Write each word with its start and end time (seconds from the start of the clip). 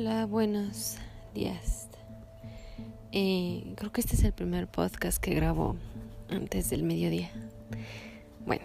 Hola, 0.00 0.26
buenos 0.26 0.96
días. 1.34 1.88
Eh, 3.10 3.74
creo 3.74 3.90
que 3.90 4.00
este 4.00 4.14
es 4.14 4.22
el 4.22 4.32
primer 4.32 4.68
podcast 4.68 5.18
que 5.18 5.34
grabo 5.34 5.74
antes 6.30 6.70
del 6.70 6.84
mediodía. 6.84 7.32
Bueno, 8.46 8.62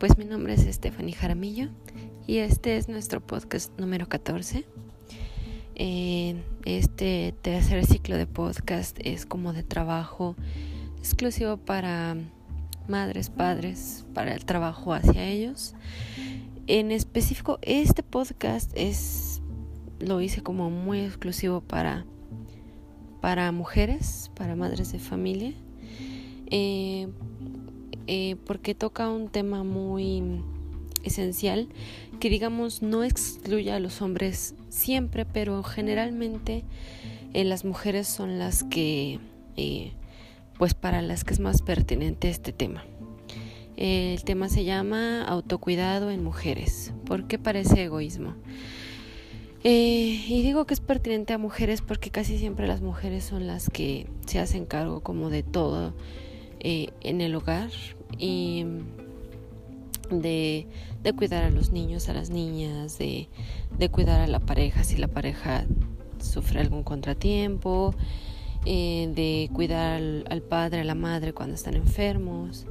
pues 0.00 0.16
mi 0.16 0.24
nombre 0.24 0.54
es 0.54 0.62
Stephanie 0.74 1.12
Jaramillo 1.12 1.68
y 2.26 2.38
este 2.38 2.78
es 2.78 2.88
nuestro 2.88 3.20
podcast 3.20 3.78
número 3.78 4.08
14. 4.08 4.64
Eh, 5.74 6.42
este 6.64 7.34
tercer 7.42 7.84
ciclo 7.84 8.16
de 8.16 8.26
podcast 8.26 8.98
es 9.04 9.26
como 9.26 9.52
de 9.52 9.64
trabajo 9.64 10.36
exclusivo 10.98 11.58
para 11.58 12.16
madres, 12.88 13.28
padres, 13.28 14.06
para 14.14 14.32
el 14.32 14.46
trabajo 14.46 14.94
hacia 14.94 15.22
ellos. 15.22 15.74
En 16.66 16.92
específico, 16.92 17.58
este 17.60 18.02
podcast 18.02 18.72
es 18.74 19.31
lo 20.02 20.20
hice 20.20 20.42
como 20.42 20.70
muy 20.70 21.00
exclusivo 21.00 21.60
para, 21.60 22.04
para 23.20 23.52
mujeres, 23.52 24.30
para 24.34 24.56
madres 24.56 24.92
de 24.92 24.98
familia, 24.98 25.52
eh, 26.50 27.08
eh, 28.06 28.36
porque 28.44 28.74
toca 28.74 29.08
un 29.08 29.28
tema 29.28 29.64
muy 29.64 30.42
esencial 31.04 31.68
que 32.20 32.28
digamos 32.28 32.82
no 32.82 33.04
excluye 33.04 33.72
a 33.72 33.80
los 33.80 34.02
hombres 34.02 34.54
siempre, 34.68 35.24
pero 35.24 35.62
generalmente 35.62 36.64
eh, 37.32 37.44
las 37.44 37.64
mujeres 37.64 38.08
son 38.08 38.38
las 38.38 38.64
que, 38.64 39.18
pues 40.58 40.74
para 40.74 41.00
las 41.00 41.24
que 41.24 41.34
es 41.34 41.40
más 41.40 41.62
pertinente 41.62 42.28
este 42.28 42.52
tema. 42.52 42.84
El 43.76 44.22
tema 44.24 44.48
se 44.48 44.64
llama 44.64 45.24
autocuidado 45.24 46.10
en 46.10 46.22
mujeres. 46.22 46.92
¿Por 47.06 47.26
qué 47.26 47.38
parece 47.38 47.84
egoísmo? 47.84 48.34
Eh, 49.64 50.24
y 50.26 50.42
digo 50.42 50.64
que 50.64 50.74
es 50.74 50.80
pertinente 50.80 51.32
a 51.32 51.38
mujeres 51.38 51.82
porque 51.82 52.10
casi 52.10 52.36
siempre 52.36 52.66
las 52.66 52.80
mujeres 52.80 53.24
son 53.24 53.46
las 53.46 53.70
que 53.70 54.08
se 54.26 54.40
hacen 54.40 54.66
cargo 54.66 55.02
como 55.02 55.30
de 55.30 55.44
todo 55.44 55.94
eh, 56.58 56.88
en 57.00 57.20
el 57.20 57.32
hogar 57.36 57.70
y 58.18 58.66
de, 60.10 60.66
cuidar 61.16 61.44
a 61.44 61.50
los 61.50 61.70
niños, 61.70 62.08
a 62.08 62.12
las 62.12 62.30
niñas, 62.30 62.98
de, 62.98 63.28
cuidar 63.92 64.20
a 64.20 64.26
la 64.26 64.40
pareja 64.40 64.82
si 64.82 64.96
la 64.96 65.06
pareja 65.06 65.64
sufre 66.18 66.60
algún 66.60 66.82
contratiempo, 66.82 67.94
eh, 68.66 69.12
de 69.14 69.48
cuidar 69.52 70.02
al, 70.28 70.42
padre, 70.42 70.80
a 70.80 70.84
la 70.84 70.96
madre 70.96 71.32
cuando 71.32 71.54
están 71.54 71.74
enfermos, 71.74 72.66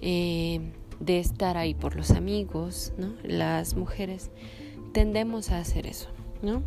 de 0.00 0.70
estar 1.18 1.56
ahí 1.56 1.74
por 1.74 1.96
los 1.96 2.12
amigos, 2.12 2.92
¿no? 2.98 3.14
Las 3.24 3.74
mujeres 3.74 4.30
tendemos 4.92 5.50
a 5.50 5.58
hacer 5.58 5.86
eso. 5.86 6.08
¿No? 6.42 6.62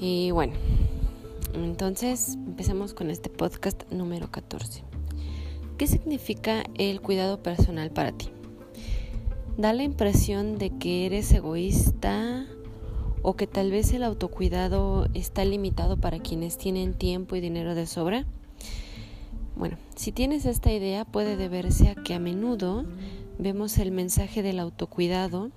Y 0.00 0.30
bueno, 0.30 0.54
entonces 1.54 2.34
empecemos 2.34 2.94
con 2.94 3.10
este 3.10 3.30
podcast 3.30 3.90
número 3.90 4.30
14. 4.30 4.82
¿Qué 5.76 5.86
significa 5.86 6.64
el 6.74 7.00
cuidado 7.00 7.42
personal 7.42 7.90
para 7.90 8.12
ti? 8.12 8.28
Da 9.56 9.72
la 9.72 9.82
impresión 9.82 10.58
de 10.58 10.70
que 10.70 11.06
eres 11.06 11.32
egoísta 11.32 12.46
o 13.22 13.34
que 13.34 13.46
tal 13.46 13.70
vez 13.70 13.92
el 13.92 14.04
autocuidado 14.04 15.08
está 15.14 15.44
limitado 15.44 15.96
para 15.96 16.20
quienes 16.20 16.58
tienen 16.58 16.94
tiempo 16.94 17.36
y 17.36 17.40
dinero 17.40 17.74
de 17.74 17.86
sobra. 17.86 18.24
Bueno, 19.56 19.76
si 19.96 20.12
tienes 20.12 20.46
esta 20.46 20.72
idea 20.72 21.04
puede 21.04 21.36
deberse 21.36 21.88
a 21.88 21.96
que 21.96 22.14
a 22.14 22.20
menudo 22.20 22.84
vemos 23.38 23.78
el 23.78 23.90
mensaje 23.90 24.42
del 24.42 24.60
autocuidado 24.60 25.50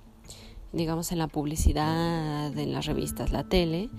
digamos 0.72 1.12
en 1.12 1.18
la 1.18 1.28
publicidad, 1.28 2.56
en 2.56 2.72
las 2.72 2.86
revistas, 2.86 3.32
la 3.32 3.44
tele, 3.44 3.90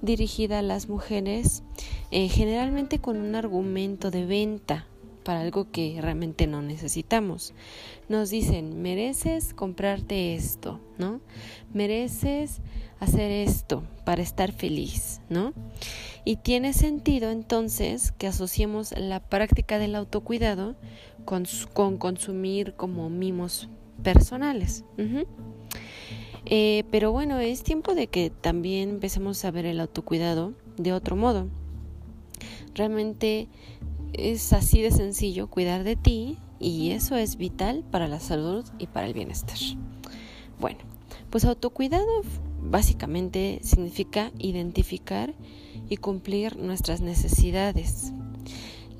dirigida 0.00 0.58
a 0.58 0.62
las 0.62 0.88
mujeres, 0.88 1.62
eh, 2.10 2.28
generalmente 2.28 2.98
con 2.98 3.16
un 3.16 3.34
argumento 3.34 4.10
de 4.10 4.26
venta 4.26 4.86
para 5.22 5.40
algo 5.40 5.70
que 5.70 5.98
realmente 6.00 6.46
no 6.46 6.62
necesitamos. 6.62 7.54
Nos 8.08 8.30
dicen, 8.30 8.82
mereces 8.82 9.54
comprarte 9.54 10.34
esto, 10.34 10.80
¿no? 10.98 11.20
Mereces 11.72 12.60
hacer 13.00 13.30
esto 13.30 13.84
para 14.04 14.22
estar 14.22 14.52
feliz, 14.52 15.20
¿no? 15.28 15.52
Y 16.24 16.36
tiene 16.36 16.72
sentido 16.72 17.30
entonces 17.30 18.12
que 18.12 18.26
asociemos 18.26 18.92
la 18.96 19.20
práctica 19.20 19.78
del 19.78 19.94
autocuidado 19.94 20.76
con, 21.24 21.44
con 21.72 21.98
consumir 21.98 22.74
como 22.74 23.10
mimos 23.10 23.68
personales. 24.02 24.84
Eh, 26.46 26.84
pero 26.90 27.12
bueno, 27.12 27.38
es 27.38 27.62
tiempo 27.62 27.94
de 27.94 28.08
que 28.08 28.30
también 28.30 28.90
empecemos 28.90 29.44
a 29.44 29.50
ver 29.50 29.66
el 29.66 29.80
autocuidado 29.80 30.54
de 30.76 30.92
otro 30.92 31.16
modo. 31.16 31.48
Realmente 32.74 33.48
es 34.12 34.52
así 34.52 34.82
de 34.82 34.90
sencillo 34.90 35.48
cuidar 35.48 35.84
de 35.84 35.96
ti 35.96 36.38
y 36.58 36.90
eso 36.90 37.16
es 37.16 37.36
vital 37.36 37.84
para 37.90 38.08
la 38.08 38.20
salud 38.20 38.64
y 38.78 38.86
para 38.86 39.06
el 39.06 39.14
bienestar. 39.14 39.58
Bueno, 40.60 40.78
pues 41.30 41.44
autocuidado 41.44 42.22
básicamente 42.60 43.60
significa 43.62 44.30
identificar 44.38 45.34
y 45.88 45.96
cumplir 45.96 46.56
nuestras 46.56 47.00
necesidades. 47.00 48.12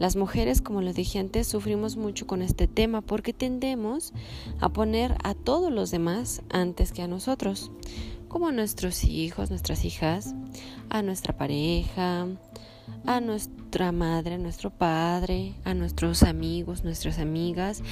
Las 0.02 0.16
mujeres, 0.16 0.60
como 0.60 0.82
lo 0.82 0.92
dije 0.92 1.20
antes, 1.20 1.46
sufrimos 1.46 1.96
mucho 1.96 2.26
con 2.26 2.42
este 2.42 2.66
tema 2.66 3.02
porque 3.02 3.32
tendemos 3.32 4.12
a 4.58 4.68
poner 4.68 5.14
a 5.22 5.34
todos 5.34 5.72
los 5.72 5.92
demás 5.92 6.42
antes 6.50 6.90
que 6.90 7.02
a 7.02 7.06
nosotros, 7.06 7.70
como 8.26 8.48
a 8.48 8.52
nuestros 8.52 9.04
hijos, 9.04 9.50
nuestras 9.50 9.84
hijas, 9.84 10.34
a 10.90 11.02
nuestra 11.02 11.36
pareja, 11.36 12.26
a 13.06 13.20
nuestra 13.20 13.92
madre, 13.92 14.34
a 14.34 14.38
nuestro 14.38 14.70
padre, 14.70 15.54
a 15.62 15.72
nuestros 15.72 16.24
amigos, 16.24 16.82
nuestras 16.82 17.20
amigas, 17.20 17.84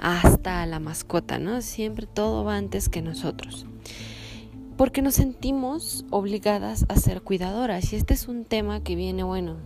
hasta 0.00 0.62
a 0.62 0.66
la 0.66 0.78
mascota, 0.78 1.40
¿no? 1.40 1.62
Siempre 1.62 2.06
todo 2.06 2.44
va 2.44 2.58
antes 2.58 2.88
que 2.88 3.02
nosotros. 3.02 3.66
Porque 4.76 5.02
nos 5.02 5.14
sentimos 5.14 6.04
obligadas 6.10 6.86
a 6.88 6.94
ser 6.94 7.22
cuidadoras 7.22 7.92
y 7.92 7.96
este 7.96 8.14
es 8.14 8.28
un 8.28 8.44
tema 8.44 8.84
que 8.84 8.94
viene, 8.94 9.24
bueno, 9.24 9.56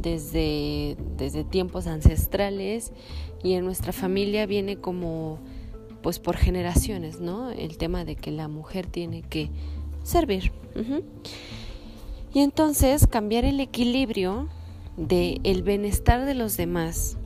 desde, 0.00 0.96
desde 1.16 1.44
tiempos 1.44 1.86
ancestrales 1.86 2.92
y 3.42 3.54
en 3.54 3.64
nuestra 3.64 3.92
familia 3.92 4.46
viene 4.46 4.76
como 4.76 5.38
pues 6.02 6.18
por 6.18 6.36
generaciones, 6.36 7.20
¿no? 7.20 7.50
El 7.50 7.76
tema 7.76 8.04
de 8.04 8.16
que 8.16 8.30
la 8.30 8.48
mujer 8.48 8.86
tiene 8.86 9.22
que 9.22 9.50
servir. 10.02 10.52
Y 12.32 12.40
entonces 12.40 13.06
cambiar 13.06 13.44
el 13.44 13.58
equilibrio 13.60 14.48
de 14.96 15.40
el 15.44 15.62
bienestar 15.62 16.24
de 16.24 16.34
los 16.34 16.56
demás 16.56 17.16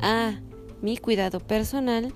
a 0.00 0.40
mi 0.80 0.96
cuidado 0.96 1.40
personal, 1.40 2.12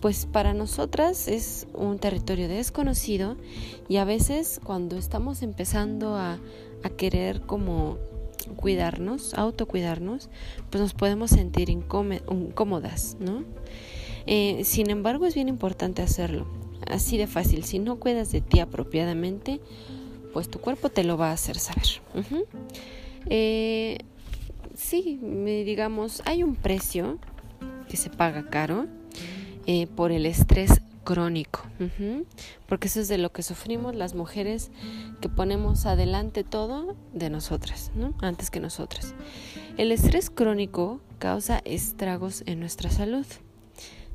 pues 0.00 0.26
para 0.26 0.52
nosotras 0.52 1.28
es 1.28 1.66
un 1.74 1.98
territorio 1.98 2.48
desconocido 2.48 3.36
y 3.88 3.96
a 3.96 4.04
veces 4.04 4.60
cuando 4.64 4.96
estamos 4.96 5.42
empezando 5.42 6.16
a, 6.16 6.38
a 6.82 6.88
querer 6.90 7.42
como 7.42 7.98
cuidarnos, 8.56 9.34
autocuidarnos, 9.34 10.28
pues 10.70 10.80
nos 10.80 10.94
podemos 10.94 11.30
sentir 11.30 11.70
incómodas, 11.70 13.16
¿no? 13.20 13.44
Eh, 14.26 14.62
sin 14.64 14.90
embargo, 14.90 15.26
es 15.26 15.34
bien 15.34 15.48
importante 15.48 16.02
hacerlo. 16.02 16.46
Así 16.86 17.18
de 17.18 17.26
fácil. 17.26 17.64
Si 17.64 17.78
no 17.78 17.96
cuidas 17.96 18.32
de 18.32 18.40
ti 18.40 18.60
apropiadamente, 18.60 19.60
pues 20.32 20.48
tu 20.48 20.60
cuerpo 20.60 20.88
te 20.88 21.04
lo 21.04 21.16
va 21.16 21.30
a 21.30 21.32
hacer 21.32 21.58
saber. 21.58 21.86
Eh, 23.26 23.98
sí, 24.74 25.18
digamos, 25.64 26.22
hay 26.24 26.42
un 26.42 26.54
precio 26.54 27.18
que 27.88 27.96
se 27.96 28.08
paga 28.08 28.48
caro 28.48 28.86
eh, 29.66 29.86
por 29.88 30.12
el 30.12 30.26
estrés 30.26 30.80
crónico, 31.10 31.62
porque 32.68 32.86
eso 32.86 33.00
es 33.00 33.08
de 33.08 33.18
lo 33.18 33.32
que 33.32 33.42
sufrimos 33.42 33.96
las 33.96 34.14
mujeres 34.14 34.70
que 35.20 35.28
ponemos 35.28 35.84
adelante 35.84 36.44
todo 36.44 36.94
de 37.12 37.30
nosotras, 37.30 37.90
¿no? 37.96 38.14
antes 38.20 38.48
que 38.48 38.60
nosotras. 38.60 39.16
El 39.76 39.90
estrés 39.90 40.30
crónico 40.30 41.00
causa 41.18 41.62
estragos 41.64 42.44
en 42.46 42.60
nuestra 42.60 42.90
salud, 42.90 43.26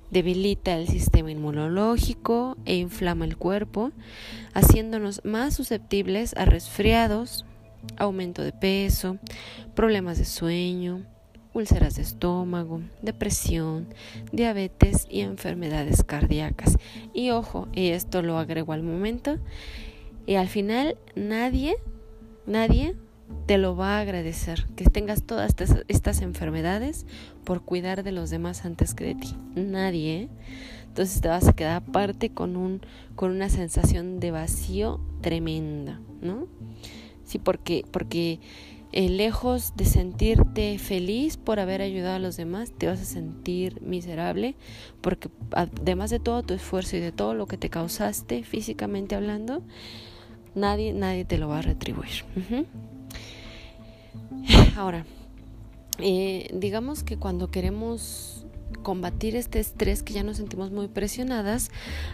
debilita 0.10 0.78
el 0.78 0.88
sistema 0.88 1.32
inmunológico 1.32 2.56
e 2.64 2.78
inflama 2.78 3.26
el 3.26 3.36
cuerpo, 3.36 3.92
haciéndonos 4.54 5.20
más 5.26 5.54
susceptibles 5.54 6.34
a 6.38 6.46
resfriados, 6.46 7.46
aumento 7.98 8.42
de 8.42 8.54
peso, 8.54 9.18
problemas 9.76 10.18
de 10.18 10.24
sueño, 10.24 11.06
úlceras 11.56 11.96
de 11.96 12.02
estómago, 12.02 12.82
depresión, 13.02 13.88
diabetes 14.32 15.08
y 15.10 15.22
enfermedades 15.22 16.04
cardíacas. 16.04 16.78
Y 17.14 17.32
ojo, 17.32 17.68
y 17.74 17.90
esto 17.90 18.22
lo 18.22 18.38
agrego 18.38 18.74
al 18.74 18.84
momento, 18.84 19.38
y 20.28 20.36
al 20.36 20.50
final 20.50 20.98
nadie, 21.16 21.78
nadie 22.46 22.96
te 23.46 23.58
lo 23.58 23.76
va 23.76 23.98
a 23.98 24.02
agradecer, 24.02 24.68
que 24.76 24.86
tengas 24.86 25.24
todas 25.24 25.56
estas, 25.88 26.22
enfermedades 26.22 27.06
por 27.44 27.62
cuidar 27.62 28.04
de 28.04 28.12
los 28.12 28.30
demás 28.30 28.66
antes 28.66 28.94
que 28.94 29.06
de 29.06 29.16
ti. 29.16 29.36
Nadie. 29.56 30.24
¿eh? 30.24 30.30
Entonces 30.88 31.22
te 31.22 31.28
vas 31.28 31.48
a 31.48 31.54
quedar 31.54 31.78
aparte 31.78 32.30
con, 32.30 32.58
un, 32.58 32.82
con 33.16 33.32
una 33.32 33.50
sensación 33.50 34.20
de 34.20 34.32
vacío 34.32 35.00
tremenda, 35.22 36.00
¿no? 36.22 36.48
Sí, 37.24 37.40
porque, 37.40 37.86
porque 37.92 38.40
eh, 38.96 39.10
lejos 39.10 39.74
de 39.76 39.84
sentirte 39.84 40.80
feliz 40.80 41.36
por 41.36 41.60
haber 41.60 41.82
ayudado 41.82 42.16
a 42.16 42.20
los 42.20 42.38
demás, 42.38 42.72
te 42.72 42.88
vas 42.88 43.02
a 43.02 43.04
sentir 43.06 43.82
miserable 43.82 44.56
porque 45.02 45.30
además 45.52 46.12
de 46.12 46.20
todo 46.20 46.44
tu 46.44 46.54
esfuerzo 46.54 46.96
y 46.96 47.02
de 47.02 47.12
todo 47.12 47.34
lo 47.34 47.46
que 47.46 47.58
te 47.58 47.70
causaste 47.70 48.44
físicamente 48.44 49.14
hablando, 49.14 49.64
nadie, 50.56 50.94
nadie 50.94 51.26
te 51.26 51.38
lo 51.38 51.50
va 51.50 51.60
a 51.60 51.62
retribuir. 51.62 52.24
Ahora, 54.78 55.06
eh, 56.00 56.50
digamos 56.54 57.04
que 57.04 57.18
cuando 57.18 57.52
queremos 57.52 58.46
combatir 58.82 59.36
este 59.36 59.60
estrés 59.60 60.04
que 60.04 60.14
ya 60.14 60.24
nos 60.24 60.38
sentimos 60.38 60.72
muy 60.72 60.88
presionadas, 60.88 61.70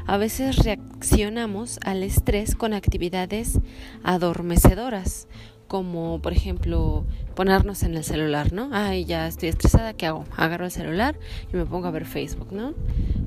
a 0.07 0.17
veces 0.17 0.57
reaccionamos 0.57 1.79
al 1.85 2.01
estrés 2.01 2.55
con 2.55 2.73
actividades 2.73 3.59
adormecedoras, 4.03 5.27
como 5.71 6.19
por 6.19 6.33
ejemplo 6.33 7.05
ponernos 7.33 7.83
en 7.83 7.95
el 7.95 8.03
celular, 8.03 8.51
¿no? 8.51 8.67
Ay, 8.73 9.05
ya 9.05 9.25
estoy 9.25 9.47
estresada, 9.47 9.93
¿qué 9.93 10.05
hago? 10.05 10.25
Agarro 10.35 10.65
el 10.65 10.71
celular 10.71 11.15
y 11.53 11.55
me 11.55 11.65
pongo 11.65 11.87
a 11.87 11.91
ver 11.91 12.03
Facebook, 12.03 12.51
¿no? 12.51 12.73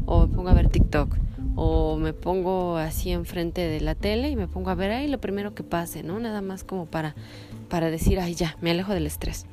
O 0.04 0.26
me 0.26 0.34
pongo 0.34 0.50
a 0.50 0.52
ver 0.52 0.68
TikTok, 0.68 1.16
o 1.56 1.96
me 1.96 2.12
pongo 2.12 2.76
así 2.76 3.12
enfrente 3.12 3.62
de 3.62 3.80
la 3.80 3.94
tele 3.94 4.28
y 4.28 4.36
me 4.36 4.46
pongo 4.46 4.68
a 4.68 4.74
ver 4.74 4.90
ahí 4.90 5.08
lo 5.08 5.22
primero 5.22 5.54
que 5.54 5.62
pase, 5.62 6.02
¿no? 6.02 6.18
Nada 6.18 6.42
más 6.42 6.64
como 6.64 6.84
para, 6.84 7.14
para 7.70 7.88
decir, 7.88 8.20
ay, 8.20 8.34
ya, 8.34 8.58
me 8.60 8.72
alejo 8.72 8.92
del 8.92 9.06
estrés. 9.06 9.46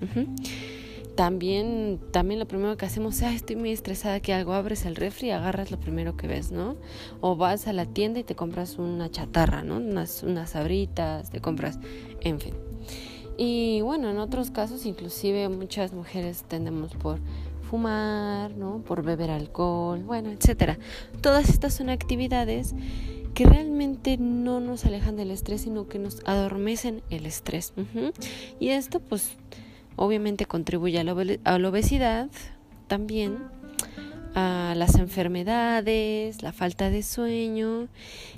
También, 1.16 1.98
también 2.12 2.42
lo 2.42 2.46
primero 2.46 2.76
que 2.76 2.86
hacemos 2.86 3.22
es, 3.22 3.36
estoy 3.36 3.56
muy 3.56 3.72
estresada, 3.72 4.20
que 4.20 4.34
algo 4.34 4.52
abres 4.52 4.84
el 4.84 4.98
refri 4.98 5.30
y 5.30 5.32
agarras 5.32 5.72
lo 5.72 5.80
primero 5.80 6.18
que 6.18 6.28
ves, 6.28 6.52
¿no? 6.52 6.76
O 7.22 7.38
vas 7.38 7.68
a 7.68 7.74
la 7.74 7.86
tienda 7.86 8.20
y 8.20 8.26
te 8.26 8.36
compras 8.36 8.78
una 8.80 9.10
chatarra, 9.10 9.64
¿no? 9.64 9.78
Unas, 9.78 10.24
unas 10.24 10.50
sabritas, 10.50 11.30
te 11.30 11.40
compras, 11.40 11.80
en 12.20 12.42
fin. 12.42 12.54
Y 13.38 13.82
bueno, 13.82 14.10
en 14.10 14.20
otros 14.20 14.52
casos 14.52 14.86
inclusive 14.86 15.50
muchas 15.50 15.94
mujeres 15.94 16.44
tendemos 16.48 16.94
por 16.96 17.20
fumar, 17.70 18.52
¿no? 18.52 18.82
Por 18.86 19.02
beber 19.02 19.32
alcohol, 19.32 20.04
bueno, 20.04 20.30
etcétera. 20.30 20.78
Todas 21.22 21.50
estas 21.50 21.74
son 21.74 21.90
actividades 21.90 22.76
que 23.34 23.46
realmente 23.46 24.18
no 24.18 24.60
nos 24.60 24.86
alejan 24.86 25.16
del 25.16 25.32
estrés, 25.32 25.62
sino 25.62 25.88
que 25.88 25.98
nos 25.98 26.20
adormecen 26.26 27.02
el 27.10 27.26
estrés. 27.26 27.74
Y 28.60 28.70
esto 28.70 29.00
pues 29.00 29.38
obviamente 29.96 30.46
contribuye 30.46 31.00
a 31.00 31.04
la, 31.04 31.14
obesidad 31.70 32.30
también, 32.88 33.38
a 34.36 34.74
las 34.76 34.96
enfermedades, 34.96 36.42
la 36.42 36.52
falta 36.52 36.90
de 36.90 37.04
sueño 37.04 37.88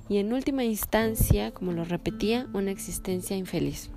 y 0.10 0.18
en 0.18 0.34
última 0.34 0.64
instancia, 0.64 1.52
como 1.52 1.72
lo 1.72 1.86
repetía, 1.86 2.48
una 2.54 2.72
existencia 2.72 3.36
infeliz. 3.36 3.90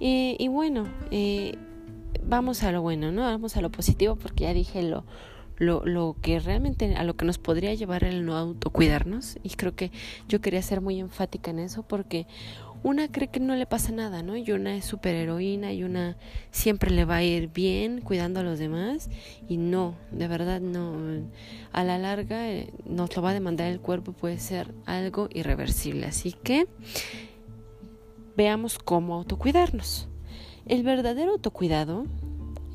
Y, 0.00 0.48
bueno, 0.48 0.86
eh, 1.10 1.56
vamos 2.24 2.62
a 2.62 2.72
lo 2.72 2.82
bueno, 2.82 3.10
¿no? 3.10 3.22
Vamos 3.22 3.56
a 3.56 3.60
lo 3.60 3.70
positivo 3.70 4.16
porque 4.16 4.44
ya 4.44 4.54
dije 4.54 4.82
lo, 4.82 5.04
lo, 5.56 5.84
lo 5.84 6.16
que 6.22 6.38
realmente 6.38 6.94
a 6.94 7.04
lo 7.04 7.16
que 7.16 7.24
nos 7.24 7.38
podría 7.38 7.74
llevar 7.74 8.04
el 8.04 8.24
no 8.24 8.36
autocuidarnos 8.36 9.38
y 9.42 9.50
creo 9.50 9.74
que 9.74 9.90
yo 10.28 10.40
quería 10.40 10.62
ser 10.62 10.80
muy 10.80 11.00
enfática 11.00 11.50
en 11.50 11.58
eso 11.58 11.82
porque 11.82 12.26
una 12.82 13.10
cree 13.10 13.28
que 13.28 13.40
no 13.40 13.56
le 13.56 13.66
pasa 13.66 13.92
nada, 13.92 14.22
¿no? 14.22 14.36
Y 14.36 14.52
una 14.52 14.76
es 14.76 14.84
superheroína 14.84 15.72
y 15.72 15.82
una 15.82 16.16
siempre 16.50 16.90
le 16.90 17.04
va 17.04 17.16
a 17.16 17.22
ir 17.22 17.48
bien 17.48 18.00
cuidando 18.00 18.40
a 18.40 18.42
los 18.42 18.58
demás 18.58 19.10
y 19.48 19.56
no, 19.56 19.96
de 20.12 20.28
verdad 20.28 20.60
no. 20.60 20.96
A 21.72 21.84
la 21.84 21.98
larga 21.98 22.50
eh, 22.50 22.72
nos 22.86 23.14
lo 23.16 23.22
va 23.22 23.30
a 23.30 23.34
demandar 23.34 23.68
el 23.68 23.80
cuerpo, 23.80 24.12
puede 24.12 24.38
ser 24.38 24.72
algo 24.86 25.28
irreversible. 25.32 26.06
Así 26.06 26.32
que 26.32 26.66
veamos 28.38 28.78
cómo 28.78 29.16
autocuidarnos. 29.16 30.08
El 30.64 30.84
verdadero 30.84 31.32
autocuidado 31.32 32.06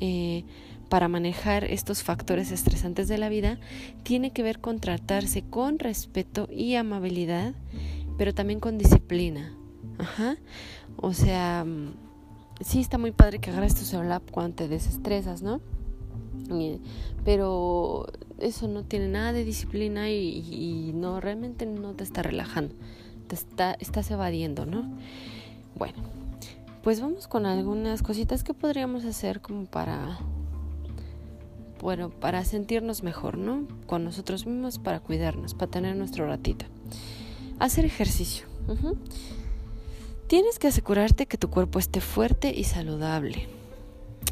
eh, 0.00 0.44
para 0.90 1.08
manejar 1.08 1.64
estos 1.64 2.02
factores 2.02 2.52
estresantes 2.52 3.08
de 3.08 3.16
la 3.16 3.30
vida 3.30 3.58
tiene 4.02 4.30
que 4.30 4.42
ver 4.42 4.60
con 4.60 4.78
tratarse 4.78 5.42
con 5.42 5.78
respeto 5.78 6.48
y 6.52 6.74
amabilidad, 6.74 7.54
pero 8.18 8.34
también 8.34 8.60
con 8.60 8.76
disciplina 8.76 9.56
Ajá. 9.98 10.36
O 10.96 11.14
sea, 11.14 11.64
mm, 11.64 11.94
sí 12.60 12.80
está 12.80 12.98
muy 12.98 13.12
padre 13.12 13.38
que 13.38 13.50
agarres 13.50 13.74
tu 13.74 13.84
celular 13.86 14.20
cuando 14.30 14.56
te 14.56 14.68
desestresas, 14.68 15.42
¿no? 15.42 15.60
pero 17.24 18.06
eso 18.38 18.68
no 18.68 18.84
tiene 18.84 19.08
nada 19.08 19.32
de 19.32 19.44
disciplina 19.44 20.10
y, 20.10 20.92
no, 20.94 21.20
realmente 21.20 21.64
no 21.64 21.94
te 21.94 22.04
está 22.04 22.22
relajando, 22.22 22.74
te 23.28 23.34
está, 23.34 23.74
estás 23.80 24.10
evadiendo, 24.10 24.66
¿no? 24.66 24.84
Bueno, 25.76 25.98
pues 26.82 27.00
vamos 27.00 27.26
con 27.26 27.46
algunas 27.46 28.02
cositas 28.02 28.44
que 28.44 28.54
podríamos 28.54 29.04
hacer 29.04 29.40
como 29.40 29.66
para, 29.66 30.18
bueno, 31.80 32.10
para 32.10 32.44
sentirnos 32.44 33.02
mejor, 33.02 33.38
¿no? 33.38 33.66
Con 33.86 34.04
nosotros 34.04 34.46
mismos, 34.46 34.78
para 34.78 35.00
cuidarnos, 35.00 35.54
para 35.54 35.70
tener 35.70 35.96
nuestro 35.96 36.26
ratito. 36.26 36.66
Hacer 37.58 37.84
ejercicio. 37.84 38.46
Tienes 40.26 40.58
que 40.58 40.68
asegurarte 40.68 41.26
que 41.26 41.38
tu 41.38 41.50
cuerpo 41.50 41.78
esté 41.78 42.00
fuerte 42.00 42.52
y 42.54 42.64
saludable. 42.64 43.48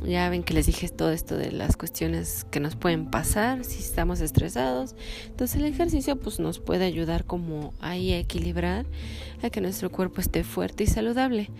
Ya 0.05 0.29
ven 0.29 0.43
que 0.43 0.55
les 0.55 0.67
dije 0.67 0.89
todo 0.89 1.13
esto 1.13 1.37
de 1.37 1.53
las 1.53 1.77
cuestiones 1.77 2.45
que 2.51 2.61
nos 2.61 2.75
pueden 2.77 3.11
pasar 3.11 3.65
si 3.65 3.79
estamos 3.79 4.21
estresados. 4.21 4.95
Entonces 5.27 5.61
el 5.61 5.67
ejercicio 5.67 6.17
pues 6.17 6.41
nos 6.41 6.59
puede 6.59 6.85
ayudar 6.85 7.25
como 7.25 7.73
ahí 7.81 8.13
a 8.13 8.19
equilibrar 8.19 8.87
a 9.43 9.51
que 9.51 9.61
nuestro 9.61 9.91
cuerpo 9.91 10.21
esté 10.21 10.45
fuerte 10.45 10.85
y 10.85 10.87
saludable. 10.87 11.51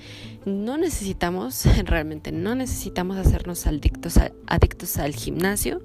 No 0.45 0.77
necesitamos, 0.77 1.65
realmente 1.85 2.33
no 2.33 2.55
necesitamos 2.55 3.17
hacernos 3.17 3.67
adictos, 3.67 4.19
adictos 4.47 4.97
al 4.99 5.15
gimnasio. 5.15 5.81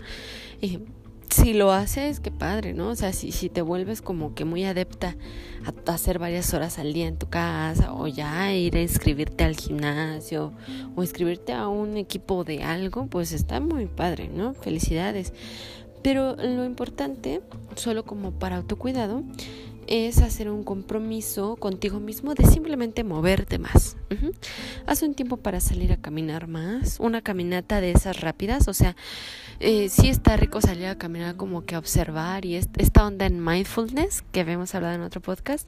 Si 1.30 1.54
lo 1.54 1.72
haces, 1.72 2.20
qué 2.20 2.32
padre, 2.32 2.74
¿no? 2.74 2.90
O 2.90 2.96
sea, 2.96 3.14
si, 3.14 3.32
si 3.32 3.50
te 3.50 3.62
vuelves 3.62 4.02
como 4.02 4.34
que 4.34 4.46
muy 4.46 4.64
adepta 4.66 5.16
a, 5.66 5.92
hacer 5.92 6.20
varias 6.20 6.54
horas 6.54 6.80
al 6.80 6.94
día 6.94 7.08
en 7.08 7.18
tu 7.18 7.28
casa 7.28 7.94
o 7.94 8.08
ya 8.08 8.54
ir 8.54 8.76
a 8.78 8.82
inscribirte 8.82 9.44
al 9.44 9.56
gimnasio 9.56 10.54
o 10.96 11.02
inscribirte 11.02 11.54
a 11.54 11.68
un 11.68 11.98
equipo 11.98 12.44
de 12.44 12.64
algo, 12.64 13.08
pues 13.08 13.32
está 13.32 13.60
muy 13.60 13.86
padre, 13.86 14.30
¿no? 14.30 14.54
Felicidades. 14.54 15.34
Pero 16.02 16.36
lo 16.36 16.64
importante, 16.64 17.42
solo 17.76 18.06
como 18.06 18.32
para 18.32 18.58
autocuidado, 18.58 19.24
es 19.88 20.20
hacer 20.20 20.50
un 20.50 20.64
compromiso 20.64 21.56
contigo 21.56 22.00
mismo 22.00 22.36
de 22.36 22.46
simplemente 22.46 23.04
moverte 23.04 23.58
más. 23.58 23.98
Haz 24.86 25.02
un 25.02 25.16
tiempo 25.16 25.38
para 25.38 25.60
salir 25.60 25.92
a 25.92 25.98
caminar 25.98 26.48
más, 26.48 27.00
una 27.00 27.22
caminata 27.22 27.82
de 27.82 27.92
esas 27.92 28.22
rápidas, 28.22 28.68
o 28.68 28.74
sea, 28.74 28.96
eh, 29.60 29.90
sí 29.90 30.10
está 30.10 30.38
rico 30.38 30.62
salir 30.62 30.86
a 30.86 30.98
caminar 30.98 31.36
como 31.36 31.66
que 31.66 31.76
a 31.76 31.80
observar 31.80 32.46
y 32.46 32.56
esta 32.56 33.06
onda 33.06 33.26
en 33.26 33.44
mindfulness 33.44 34.24
que 34.32 34.42
habíamos 34.42 34.76
hablado 34.76 34.96
en 34.96 35.02
otro 35.02 35.22
podcast, 35.22 35.68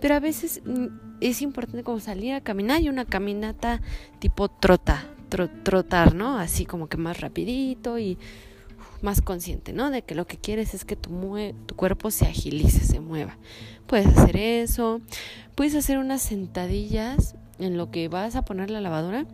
pero 0.00 0.14
a 0.14 0.20
veces 0.20 0.62
mm, 0.64 0.86
es 1.20 1.42
importante 1.42 1.82
como 1.82 2.00
salir 2.00 2.34
a 2.34 2.40
caminar 2.40 2.80
y 2.80 2.88
una 2.88 3.04
caminata 3.04 3.82
tipo 4.20 4.48
trota, 4.48 5.06
trotar, 5.28 6.14
¿no? 6.14 6.38
Así 6.38 6.64
como 6.64 6.88
que 6.88 6.96
más 6.96 7.20
rapidito 7.20 7.98
y 7.98 8.16
más 9.06 9.22
consciente, 9.22 9.72
¿no? 9.72 9.90
De 9.90 10.02
que 10.02 10.16
lo 10.16 10.26
que 10.26 10.36
quieres 10.36 10.74
es 10.74 10.84
que 10.84 10.96
tu, 10.96 11.10
cuerpo 11.76 12.10
se 12.10 12.26
agilice, 12.26 12.80
se 12.80 12.98
mueva. 12.98 13.38
Puedes 13.86 14.08
hacer 14.08 14.36
eso, 14.36 15.00
puedes 15.54 15.76
hacer 15.76 15.98
unas 15.98 16.20
sentadillas 16.20 17.36
en 17.60 17.76
lo 17.76 17.92
que 17.92 18.08
vas 18.08 18.34
a 18.34 18.44
poner 18.44 18.68
la 18.68 18.80
lavadora. 18.80 19.24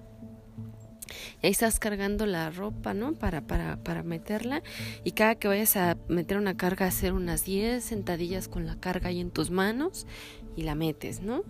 Y 1.42 1.46
ahí 1.46 1.52
estás 1.52 1.80
cargando 1.80 2.26
la 2.26 2.50
ropa, 2.50 2.92
¿no? 2.92 3.14
Para, 3.14 3.40
para, 3.46 3.82
para 3.82 4.02
meterla. 4.02 4.62
Y 5.04 5.12
cada 5.12 5.36
que 5.36 5.48
vayas 5.48 5.76
a 5.76 5.96
meter 6.06 6.36
una 6.36 6.54
carga, 6.54 6.86
hacer 6.86 7.14
unas 7.14 7.44
10 7.46 7.82
sentadillas 7.82 8.48
con 8.48 8.66
la 8.66 8.76
carga 8.76 9.08
ahí 9.08 9.20
en 9.20 9.30
tus 9.30 9.50
manos 9.50 10.06
y 10.54 10.62
la 10.62 10.74
metes, 10.74 11.22
¿no? 11.22 11.44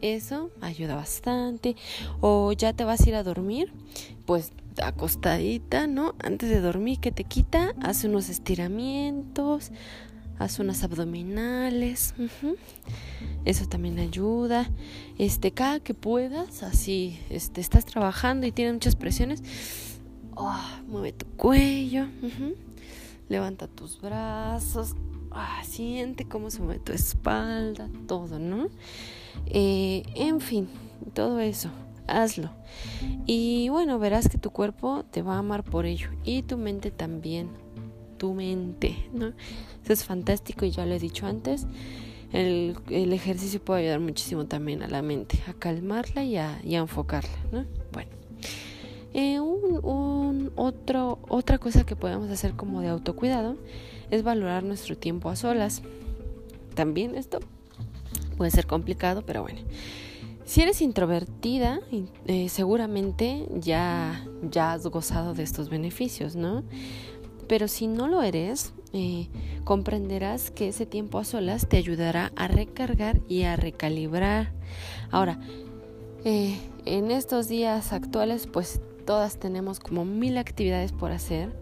Eso 0.00 0.50
ayuda 0.60 0.96
bastante. 0.96 1.76
O 2.20 2.52
ya 2.52 2.72
te 2.72 2.82
vas 2.82 3.00
a 3.00 3.08
ir 3.08 3.14
a 3.14 3.22
dormir, 3.22 3.72
pues 4.26 4.52
acostadita, 4.82 5.86
¿no? 5.86 6.14
Antes 6.18 6.50
de 6.50 6.60
dormir, 6.60 7.00
que 7.00 7.12
te 7.12 7.24
quita, 7.24 7.74
haz 7.82 8.04
unos 8.04 8.28
estiramientos, 8.28 9.72
haz 10.38 10.58
unas 10.58 10.84
abdominales. 10.84 12.14
Eso 13.44 13.66
también 13.66 13.98
ayuda. 13.98 14.70
Este, 15.18 15.52
cada 15.52 15.80
que 15.80 15.94
puedas, 15.94 16.62
así, 16.62 17.18
este, 17.30 17.60
estás 17.60 17.84
trabajando 17.84 18.46
y 18.46 18.52
tienes 18.52 18.74
muchas 18.74 18.96
presiones, 18.96 19.42
oh, 20.36 20.60
mueve 20.86 21.12
tu 21.12 21.26
cuello, 21.26 22.06
levanta 23.28 23.66
tus 23.66 24.00
brazos, 24.00 24.94
ah, 25.30 25.62
siente 25.64 26.24
cómo 26.24 26.50
se 26.50 26.60
mueve 26.60 26.80
tu 26.80 26.92
espalda, 26.92 27.88
todo, 28.06 28.38
¿no? 28.38 28.68
Eh, 29.46 30.02
en 30.14 30.40
fin, 30.40 30.68
todo 31.14 31.40
eso 31.40 31.70
hazlo. 32.08 32.50
Y 33.26 33.68
bueno, 33.68 33.98
verás 33.98 34.28
que 34.28 34.38
tu 34.38 34.50
cuerpo 34.50 35.04
te 35.10 35.22
va 35.22 35.34
a 35.34 35.38
amar 35.38 35.62
por 35.62 35.86
ello 35.86 36.10
y 36.24 36.42
tu 36.42 36.56
mente 36.56 36.90
también. 36.90 37.48
tu 38.18 38.34
mente, 38.34 38.96
¿no? 39.12 39.28
Eso 39.84 39.92
es 39.92 40.04
fantástico 40.04 40.64
y 40.64 40.70
ya 40.70 40.84
lo 40.84 40.94
he 40.94 40.98
dicho 40.98 41.26
antes. 41.26 41.66
El, 42.32 42.76
el 42.90 43.12
ejercicio 43.12 43.62
puede 43.62 43.82
ayudar 43.82 44.00
muchísimo 44.00 44.44
también 44.46 44.82
a 44.82 44.88
la 44.88 45.02
mente, 45.02 45.38
a 45.46 45.54
calmarla 45.54 46.24
y 46.24 46.36
a, 46.36 46.56
a 46.56 46.62
enfocarla, 46.62 47.38
¿no? 47.52 47.64
Bueno. 47.92 48.10
Eh, 49.14 49.40
un, 49.40 49.80
un, 49.84 50.52
otro, 50.56 51.18
otra 51.28 51.58
cosa 51.58 51.86
que 51.86 51.96
podemos 51.96 52.28
hacer 52.30 52.52
como 52.52 52.82
de 52.82 52.88
autocuidado 52.88 53.56
es 54.10 54.22
valorar 54.22 54.64
nuestro 54.64 54.96
tiempo 54.98 55.30
a 55.30 55.36
solas. 55.36 55.82
También 56.74 57.14
esto 57.14 57.40
puede 58.36 58.50
ser 58.50 58.66
complicado, 58.66 59.22
pero 59.24 59.42
bueno. 59.42 59.60
Si 60.48 60.62
eres 60.62 60.80
introvertida, 60.80 61.80
eh, 62.26 62.48
seguramente 62.48 63.46
ya, 63.52 64.26
ya 64.40 64.72
has 64.72 64.86
gozado 64.86 65.34
de 65.34 65.42
estos 65.42 65.68
beneficios, 65.68 66.36
¿no? 66.36 66.64
Pero 67.48 67.68
si 67.68 67.86
no 67.86 68.08
lo 68.08 68.22
eres, 68.22 68.72
eh, 68.94 69.28
comprenderás 69.64 70.50
que 70.50 70.68
ese 70.68 70.86
tiempo 70.86 71.18
a 71.18 71.24
solas 71.24 71.68
te 71.68 71.76
ayudará 71.76 72.32
a 72.34 72.48
recargar 72.48 73.20
y 73.28 73.42
a 73.42 73.56
recalibrar. 73.56 74.54
Ahora, 75.10 75.38
eh, 76.24 76.56
en 76.86 77.10
estos 77.10 77.48
días 77.48 77.92
actuales, 77.92 78.46
pues 78.46 78.80
todas 79.04 79.38
tenemos 79.38 79.80
como 79.80 80.06
mil 80.06 80.38
actividades 80.38 80.92
por 80.92 81.12
hacer 81.12 81.52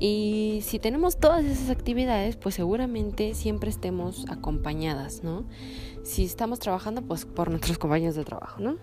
y 0.00 0.60
si 0.64 0.78
tenemos 0.78 1.18
todas 1.18 1.44
esas 1.44 1.68
actividades, 1.68 2.36
pues 2.36 2.54
seguramente 2.54 3.34
siempre 3.34 3.68
estemos 3.68 4.24
acompañadas, 4.30 5.22
¿no? 5.22 5.44
Si 6.02 6.24
estamos 6.24 6.58
trabajando, 6.58 7.02
pues 7.02 7.26
por 7.26 7.50
nuestros 7.50 7.76
compañeros 7.76 8.14
de 8.14 8.24
trabajo, 8.24 8.60
¿no? 8.60 8.76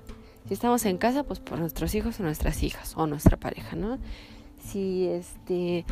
Si 0.47 0.53
estamos 0.53 0.85
en 0.85 0.97
casa, 0.97 1.23
pues 1.23 1.39
por 1.39 1.59
nuestros 1.59 1.95
hijos 1.95 2.19
o 2.19 2.23
nuestras 2.23 2.61
hijas 2.61 2.93
o 2.95 3.07
nuestra 3.07 3.35
pareja, 3.35 3.75
¿no? 3.75 3.97
Si 4.63 5.07
este 5.07 5.85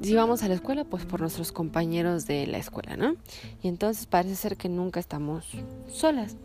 si 0.00 0.14
vamos 0.14 0.42
a 0.42 0.48
la 0.48 0.54
escuela, 0.54 0.84
pues 0.84 1.06
por 1.06 1.20
nuestros 1.20 1.50
compañeros 1.50 2.26
de 2.26 2.46
la 2.46 2.58
escuela, 2.58 2.96
¿no? 2.96 3.16
Y 3.62 3.68
entonces 3.68 4.06
parece 4.06 4.36
ser 4.36 4.56
que 4.56 4.68
nunca 4.68 5.00
estamos 5.00 5.46
solas. 5.88 6.36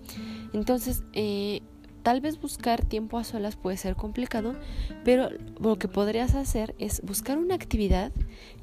Entonces, 0.53 1.03
eh, 1.13 1.61
Tal 2.03 2.19
vez 2.19 2.39
buscar 2.39 2.83
tiempo 2.83 3.17
a 3.17 3.23
solas 3.23 3.55
puede 3.55 3.77
ser 3.77 3.95
complicado, 3.95 4.55
pero 5.05 5.29
lo 5.59 5.77
que 5.77 5.87
podrías 5.87 6.35
hacer 6.35 6.75
es 6.77 7.01
buscar 7.01 7.37
una 7.37 7.55
actividad 7.55 8.11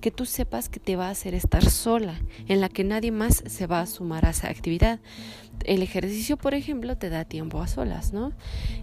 que 0.02 0.11
tú 0.11 0.26
sepas 0.26 0.68
que 0.68 0.78
te 0.78 0.94
va 0.97 1.09
a 1.09 1.11
hacer 1.11 1.32
estar 1.35 1.64
sola, 1.64 2.20
en 2.49 2.61
la 2.61 2.68
que 2.68 2.85
nadie 2.85 3.12
más 3.12 3.42
se 3.47 3.66
va 3.66 3.80
a 3.80 3.87
sumar 3.87 4.26
a 4.26 4.30
esa 4.30 4.49
actividad 4.49 5.00
el 5.64 5.83
ejercicio, 5.83 6.37
por 6.37 6.55
ejemplo, 6.55 6.97
te 6.97 7.11
da 7.11 7.25
tiempo 7.25 7.61
a 7.61 7.67
solas, 7.67 8.12
¿no? 8.12 8.33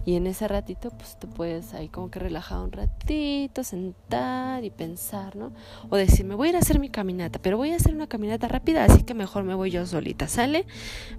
Y 0.04 0.16
en 0.16 0.26
ese 0.26 0.48
ratito, 0.48 0.90
pues 0.90 1.18
te 1.18 1.26
puedes 1.26 1.74
ahí 1.74 1.88
como 1.88 2.10
que 2.10 2.18
relajar 2.18 2.60
un 2.60 2.72
ratito, 2.72 3.64
sentar 3.64 4.64
y 4.64 4.70
pensar, 4.70 5.36
¿no? 5.36 5.52
O 5.90 5.96
decir, 5.96 6.24
me 6.24 6.34
voy 6.34 6.48
a 6.48 6.50
ir 6.50 6.56
a 6.56 6.60
hacer 6.60 6.78
mi 6.78 6.88
caminata, 6.88 7.38
pero 7.40 7.56
voy 7.56 7.72
a 7.72 7.76
hacer 7.76 7.94
una 7.94 8.06
caminata 8.06 8.48
rápida, 8.48 8.84
así 8.84 9.02
que 9.02 9.14
mejor 9.14 9.44
me 9.44 9.54
voy 9.54 9.70
yo 9.70 9.86
solita, 9.86 10.28
¿sale? 10.28 10.66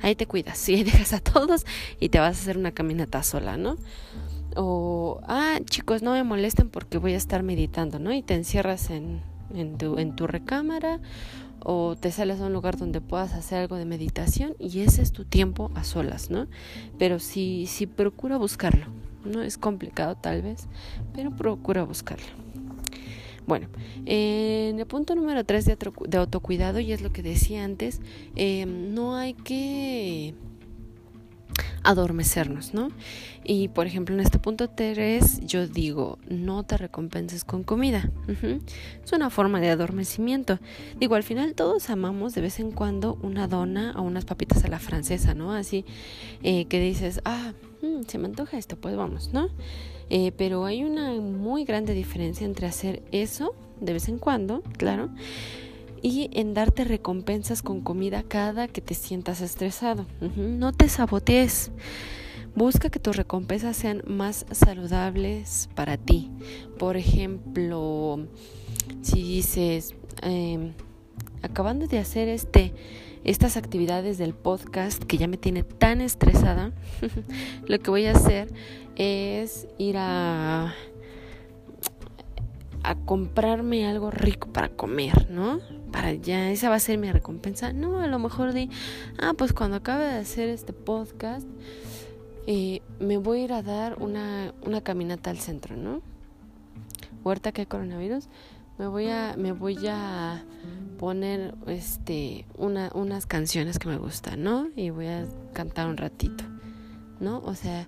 Ahí 0.01 0.15
te 0.15 0.25
cuidas, 0.25 0.67
y 0.69 0.83
dejas 0.83 1.13
a 1.13 1.19
todos 1.19 1.65
y 1.99 2.09
te 2.09 2.19
vas 2.19 2.37
a 2.37 2.41
hacer 2.41 2.57
una 2.57 2.71
caminata 2.71 3.23
sola, 3.23 3.57
¿no? 3.57 3.77
O, 4.55 5.21
ah, 5.23 5.59
chicos, 5.65 6.01
no 6.01 6.13
me 6.13 6.23
molesten 6.23 6.69
porque 6.69 6.97
voy 6.97 7.13
a 7.13 7.17
estar 7.17 7.43
meditando, 7.43 7.99
¿no? 7.99 8.11
Y 8.11 8.23
te 8.23 8.33
encierras 8.33 8.89
en, 8.89 9.21
en, 9.53 9.77
tu, 9.77 9.97
en 9.97 10.15
tu 10.15 10.27
recámara 10.27 10.99
o 11.61 11.95
te 11.95 12.11
sales 12.11 12.39
a 12.39 12.45
un 12.45 12.53
lugar 12.53 12.77
donde 12.77 13.01
puedas 13.01 13.33
hacer 13.33 13.59
algo 13.59 13.75
de 13.75 13.85
meditación 13.85 14.55
y 14.59 14.79
ese 14.79 15.01
es 15.01 15.11
tu 15.11 15.25
tiempo 15.25 15.71
a 15.75 15.83
solas, 15.83 16.29
¿no? 16.29 16.47
Pero 16.97 17.19
sí, 17.19 17.65
sí 17.67 17.85
procura 17.85 18.37
buscarlo, 18.37 18.85
¿no? 19.25 19.41
Es 19.41 19.57
complicado 19.57 20.15
tal 20.15 20.41
vez, 20.41 20.67
pero 21.13 21.31
procura 21.31 21.83
buscarlo. 21.83 22.27
Bueno, 23.45 23.67
en 24.05 24.79
el 24.79 24.85
punto 24.85 25.15
número 25.15 25.43
3 25.43 25.65
de, 25.65 26.17
autocuidado, 26.17 26.79
y 26.79 26.91
es 26.91 27.01
lo 27.01 27.11
que 27.11 27.23
decía 27.23 27.63
antes, 27.63 27.99
eh, 28.35 28.67
no 28.67 29.15
hay 29.15 29.33
que 29.33 30.35
adormecernos, 31.83 32.73
¿no? 32.73 32.89
Y 33.43 33.69
por 33.69 33.87
ejemplo, 33.87 34.13
en 34.15 34.21
este 34.21 34.39
punto 34.39 34.69
3 34.69 35.45
yo 35.45 35.67
digo, 35.67 36.19
no 36.27 36.63
te 36.63 36.77
recompenses 36.77 37.43
con 37.43 37.63
comida. 37.63 38.11
Es 39.03 39.11
una 39.11 39.29
forma 39.29 39.59
de 39.59 39.69
adormecimiento. 39.69 40.59
Digo, 40.99 41.15
al 41.15 41.23
final 41.23 41.55
todos 41.55 41.89
amamos 41.89 42.33
de 42.35 42.41
vez 42.41 42.59
en 42.59 42.71
cuando 42.71 43.17
una 43.21 43.47
dona 43.47 43.93
o 43.97 44.01
unas 44.01 44.25
papitas 44.25 44.63
a 44.63 44.67
la 44.67 44.79
francesa, 44.79 45.33
¿no? 45.33 45.53
Así 45.53 45.85
eh, 46.43 46.65
que 46.65 46.79
dices, 46.79 47.21
ah, 47.25 47.53
mm, 47.81 48.03
se 48.07 48.17
me 48.17 48.25
antoja 48.25 48.57
esto, 48.57 48.75
pues 48.75 48.95
vamos, 48.95 49.31
¿no? 49.33 49.49
Eh, 50.09 50.31
pero 50.37 50.65
hay 50.65 50.83
una 50.83 51.11
muy 51.13 51.65
grande 51.65 51.93
diferencia 51.93 52.45
entre 52.45 52.67
hacer 52.67 53.03
eso 53.11 53.55
de 53.79 53.93
vez 53.93 54.09
en 54.09 54.17
cuando, 54.17 54.61
claro, 54.77 55.09
y 56.01 56.29
en 56.33 56.53
darte 56.53 56.83
recompensas 56.83 57.61
con 57.61 57.81
comida 57.81 58.23
cada 58.23 58.67
que 58.67 58.81
te 58.81 58.93
sientas 58.93 59.41
estresado. 59.41 60.05
No 60.35 60.71
te 60.71 60.89
sabotees. 60.89 61.71
Busca 62.55 62.89
que 62.89 62.99
tus 62.99 63.15
recompensas 63.15 63.77
sean 63.77 64.03
más 64.07 64.45
saludables 64.51 65.69
para 65.75 65.97
ti. 65.97 66.31
Por 66.77 66.97
ejemplo, 66.97 68.27
si 69.01 69.21
dices, 69.21 69.95
em, 70.21 70.73
acabando 71.41 71.87
de 71.87 71.99
hacer 71.99 72.27
este, 72.27 72.73
estas 73.23 73.55
actividades 73.55 74.17
del 74.17 74.33
podcast 74.33 75.03
que 75.03 75.17
ya 75.17 75.27
me 75.27 75.37
tiene 75.37 75.63
tan 75.63 76.01
estresada, 76.01 76.73
lo 77.67 77.79
que 77.79 77.91
voy 77.91 78.05
a 78.05 78.11
hacer 78.11 78.51
es 78.95 79.67
ir 79.77 79.95
a 79.97 80.73
a 82.89 82.95
comprarme 82.95 83.87
algo 83.87 84.09
rico 84.09 84.47
para 84.51 84.69
comer, 84.69 85.29
¿no? 85.29 85.59
Para 85.91 86.11
ya, 86.13 86.49
esa 86.49 86.69
va 86.69 86.75
a 86.75 86.79
ser 86.79 86.97
mi 86.97 87.11
recompensa. 87.11 87.71
No, 87.71 87.99
a 87.99 88.07
lo 88.07 88.17
mejor 88.17 88.51
de, 88.51 88.67
ah, 89.21 89.33
pues 89.37 89.53
cuando 89.53 89.77
acabe 89.77 90.05
de 90.05 90.15
hacer 90.15 90.49
este 90.49 90.73
podcast, 90.73 91.47
eh, 92.47 92.81
me 92.99 93.17
voy 93.17 93.41
a 93.41 93.43
ir 93.43 93.53
a 93.53 93.61
dar 93.61 94.01
una, 94.01 94.55
una 94.65 94.81
caminata 94.81 95.29
al 95.29 95.37
centro, 95.37 95.77
¿no? 95.77 96.01
Huerta 97.23 97.51
que 97.51 97.61
hay 97.61 97.67
coronavirus, 97.67 98.27
me 98.79 98.87
voy 98.87 99.09
a, 99.09 99.35
me 99.37 99.51
voy 99.51 99.85
a 99.87 100.43
poner 100.97 101.53
este 101.67 102.45
una, 102.57 102.89
unas 102.95 103.27
canciones 103.27 103.77
que 103.77 103.87
me 103.87 103.97
gustan, 103.97 104.41
¿no? 104.41 104.67
Y 104.75 104.89
voy 104.89 105.05
a 105.05 105.27
cantar 105.53 105.87
un 105.87 105.97
ratito, 105.97 106.43
¿no? 107.19 107.37
O 107.45 107.53
sea, 107.53 107.87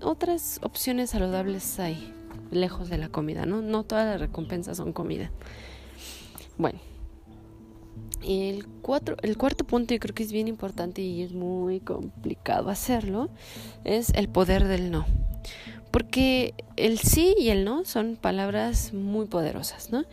otras 0.00 0.60
opciones 0.62 1.10
saludables 1.10 1.80
hay 1.80 2.14
lejos 2.50 2.88
de 2.88 2.98
la 2.98 3.08
comida, 3.08 3.46
¿no? 3.46 3.62
No 3.62 3.84
todas 3.84 4.06
las 4.06 4.20
recompensas 4.20 4.76
son 4.76 4.92
comida. 4.92 5.30
Bueno, 6.56 6.78
el, 8.26 8.66
cuatro, 8.82 9.16
el 9.22 9.36
cuarto 9.36 9.64
punto, 9.64 9.94
y 9.94 9.98
creo 9.98 10.14
que 10.14 10.22
es 10.22 10.32
bien 10.32 10.48
importante 10.48 11.02
y 11.02 11.22
es 11.22 11.32
muy 11.32 11.80
complicado 11.80 12.70
hacerlo, 12.70 13.28
es 13.84 14.10
el 14.10 14.28
poder 14.28 14.64
del 14.64 14.90
no. 14.90 15.06
Porque 15.90 16.54
el 16.76 16.98
sí 16.98 17.36
y 17.38 17.50
el 17.50 17.64
no 17.64 17.84
son 17.84 18.16
palabras 18.16 18.92
muy 18.92 19.26
poderosas, 19.26 19.92
¿no? 19.92 20.04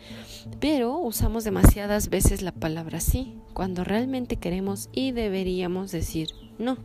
Pero 0.60 0.98
usamos 1.00 1.44
demasiadas 1.44 2.10
veces 2.10 2.44
la 2.44 2.51
palabra 2.51 3.00
sí, 3.00 3.36
cuando 3.54 3.84
realmente 3.84 4.36
queremos 4.36 4.90
y 4.92 5.12
deberíamos 5.12 5.92
decir 5.92 6.30
no. 6.60 6.78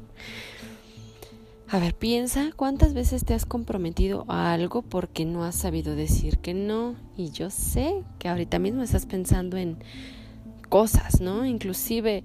A 1.69 1.81
ver, 1.81 1.95
piensa 1.95 2.53
cuántas 2.55 2.95
veces 2.95 3.25
te 3.25 3.35
has 3.35 3.45
comprometido 3.45 4.25
a 4.29 4.53
algo 4.53 4.83
porque 4.83 5.25
no 5.25 5.43
has 5.43 5.57
sabido 5.57 5.97
decir 5.97 6.39
que 6.39 6.55
no. 6.55 6.95
Y 7.17 7.31
yo 7.31 7.51
sé 7.51 8.05
que 8.21 8.29
ahorita 8.29 8.61
mismo 8.61 8.85
estás 8.85 9.05
pensando 9.07 9.57
en 9.57 9.79
cosas, 10.69 11.21
¿no? 11.21 11.45
Inclusive 11.45 12.23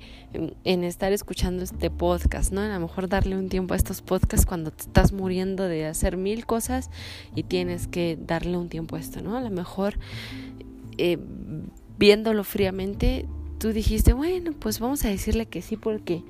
en, 0.64 0.84
estar 0.84 1.12
escuchando 1.12 1.64
este 1.64 1.90
podcast, 1.90 2.52
¿no? 2.52 2.62
A 2.62 2.68
lo 2.68 2.80
mejor 2.80 3.10
darle 3.10 3.36
un 3.36 3.50
tiempo 3.50 3.74
a 3.74 3.78
estos 3.78 4.04
podcasts 4.04 4.46
cuando 4.46 4.70
te 4.70 4.84
estás 4.84 5.12
muriendo 5.12 5.64
de 5.64 5.88
hacer 5.88 6.18
mil 6.18 6.46
cosas 6.46 6.92
y 7.36 7.42
tienes 7.42 7.88
que 7.88 8.20
darle 8.22 8.58
un 8.58 8.70
tiempo 8.70 8.96
a 8.96 9.00
esto, 9.00 9.24
¿no? 9.24 9.38
A 9.38 9.42
lo 9.42 9.50
mejor 9.50 9.98
eh, 11.00 11.18
viéndolo 11.98 12.44
fríamente 12.44 13.26
tú 13.62 13.72
dijiste, 13.72 14.14
bueno, 14.14 14.54
pues 14.58 14.80
vamos 14.80 15.06
a 15.06 15.10
decirle 15.10 15.46
que 15.46 15.62
sí 15.62 15.78
porque, 15.78 16.24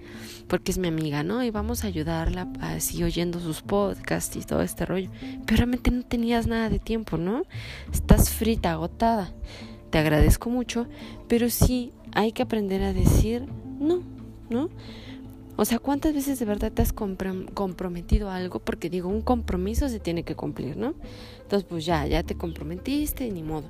porque 0.49 0.69
es 0.69 0.77
mi 0.77 0.89
amiga, 0.89 1.23
¿no? 1.23 1.41
Y 1.45 1.49
vamos 1.49 1.85
a 1.85 1.87
ayudarla 1.87 2.51
así 2.59 3.01
oyendo 3.05 3.39
sus 3.39 3.61
podcasts 3.61 4.35
y 4.35 4.41
todo 4.41 4.61
este 4.61 4.85
rollo. 4.85 5.09
Pero 5.45 5.55
realmente 5.55 5.91
no 5.91 6.03
tenías 6.03 6.45
nada 6.45 6.69
de 6.69 6.79
tiempo, 6.79 7.15
¿no? 7.15 7.43
Estás 7.93 8.31
frita, 8.31 8.73
agotada. 8.73 9.31
Te 9.91 9.97
agradezco 9.97 10.49
mucho, 10.49 10.87
pero 11.29 11.49
sí 11.49 11.93
hay 12.11 12.33
que 12.33 12.43
aprender 12.43 12.83
a 12.83 12.91
decir 12.91 13.45
no, 13.79 14.03
¿no? 14.49 14.69
O 15.55 15.63
sea, 15.63 15.79
¿cuántas 15.79 16.13
veces 16.13 16.37
de 16.37 16.43
verdad 16.43 16.73
te 16.73 16.81
has 16.81 16.91
comprometido 16.91 18.29
a 18.29 18.35
algo? 18.35 18.59
Porque 18.59 18.89
digo, 18.89 19.07
un 19.07 19.21
compromiso 19.21 19.87
se 19.87 20.01
tiene 20.01 20.23
que 20.23 20.35
cumplir, 20.35 20.75
¿no? 20.75 20.95
Entonces, 21.43 21.65
pues 21.69 21.85
ya, 21.85 22.05
ya 22.07 22.23
te 22.23 22.35
comprometiste, 22.35 23.31
ni 23.31 23.41
modo. 23.41 23.69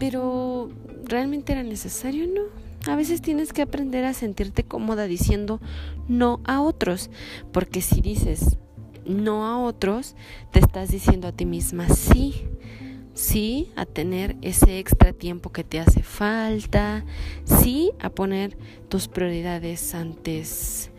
Pero 0.00 0.70
¿realmente 1.04 1.52
era 1.52 1.62
necesario? 1.62 2.26
No. 2.26 2.42
A 2.90 2.96
veces 2.96 3.20
tienes 3.20 3.52
que 3.52 3.62
aprender 3.62 4.06
a 4.06 4.14
sentirte 4.14 4.64
cómoda 4.64 5.04
diciendo 5.04 5.60
no 6.08 6.40
a 6.44 6.62
otros, 6.62 7.10
porque 7.52 7.82
si 7.82 8.00
dices 8.00 8.56
no 9.04 9.46
a 9.46 9.62
otros, 9.62 10.16
te 10.50 10.60
estás 10.60 10.90
diciendo 10.90 11.28
a 11.28 11.32
ti 11.32 11.44
misma 11.44 11.88
sí. 11.88 12.46
sí 13.12 13.70
a 13.76 13.84
tener 13.84 14.36
ese 14.40 14.78
extra 14.78 15.12
tiempo 15.12 15.52
que 15.52 15.64
te 15.64 15.78
hace 15.78 16.02
falta, 16.02 17.04
sí 17.44 17.92
a 18.00 18.08
poner 18.08 18.56
tus 18.88 19.08
prioridades 19.08 19.94
antes, 19.94 20.90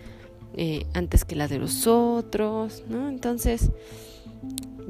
eh, 0.53 0.86
antes 0.93 1.25
que 1.25 1.36
las 1.36 1.50
de 1.50 1.58
los 1.58 1.88
otros, 1.88 2.84
¿no? 2.88 3.10
Entonces, 3.10 3.72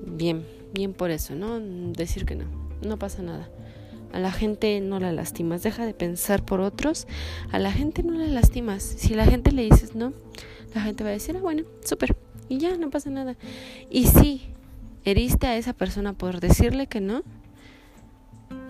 bien, 0.06 0.46
bien 0.74 0.94
por 0.94 1.12
eso, 1.12 1.36
¿no? 1.36 1.60
Decir 1.94 2.26
que 2.26 2.36
no, 2.36 2.46
no 2.82 3.00
pasa 3.00 3.22
nada. 3.22 3.50
A 4.14 4.20
la 4.20 4.32
gente 4.32 4.80
no 4.82 5.00
la 5.00 5.12
lastimas, 5.12 5.64
deja 5.64 5.86
de 5.86 5.94
pensar 5.94 6.44
por 6.44 6.62
otros, 6.62 7.08
a 7.52 7.60
la 7.60 7.72
gente 7.72 8.04
no 8.04 8.14
la 8.14 8.28
lastimas. 8.28 8.84
Si 8.84 9.14
la 9.14 9.26
gente 9.26 9.52
le 9.52 9.64
dices 9.64 9.96
no, 9.96 10.14
la 10.74 10.82
gente 10.82 11.04
va 11.04 11.10
a 11.10 11.14
decir, 11.14 11.36
ah, 11.38 11.42
bueno, 11.42 11.64
súper, 11.84 12.16
y 12.50 12.58
ya, 12.58 12.78
no 12.78 12.90
pasa 12.90 13.10
nada. 13.10 13.36
Y 13.90 14.08
sí, 14.08 14.42
heriste 15.06 15.48
a 15.48 15.58
esa 15.58 15.74
persona 15.74 16.14
por 16.14 16.40
decirle 16.40 16.88
que 16.88 17.02
no, 17.02 17.24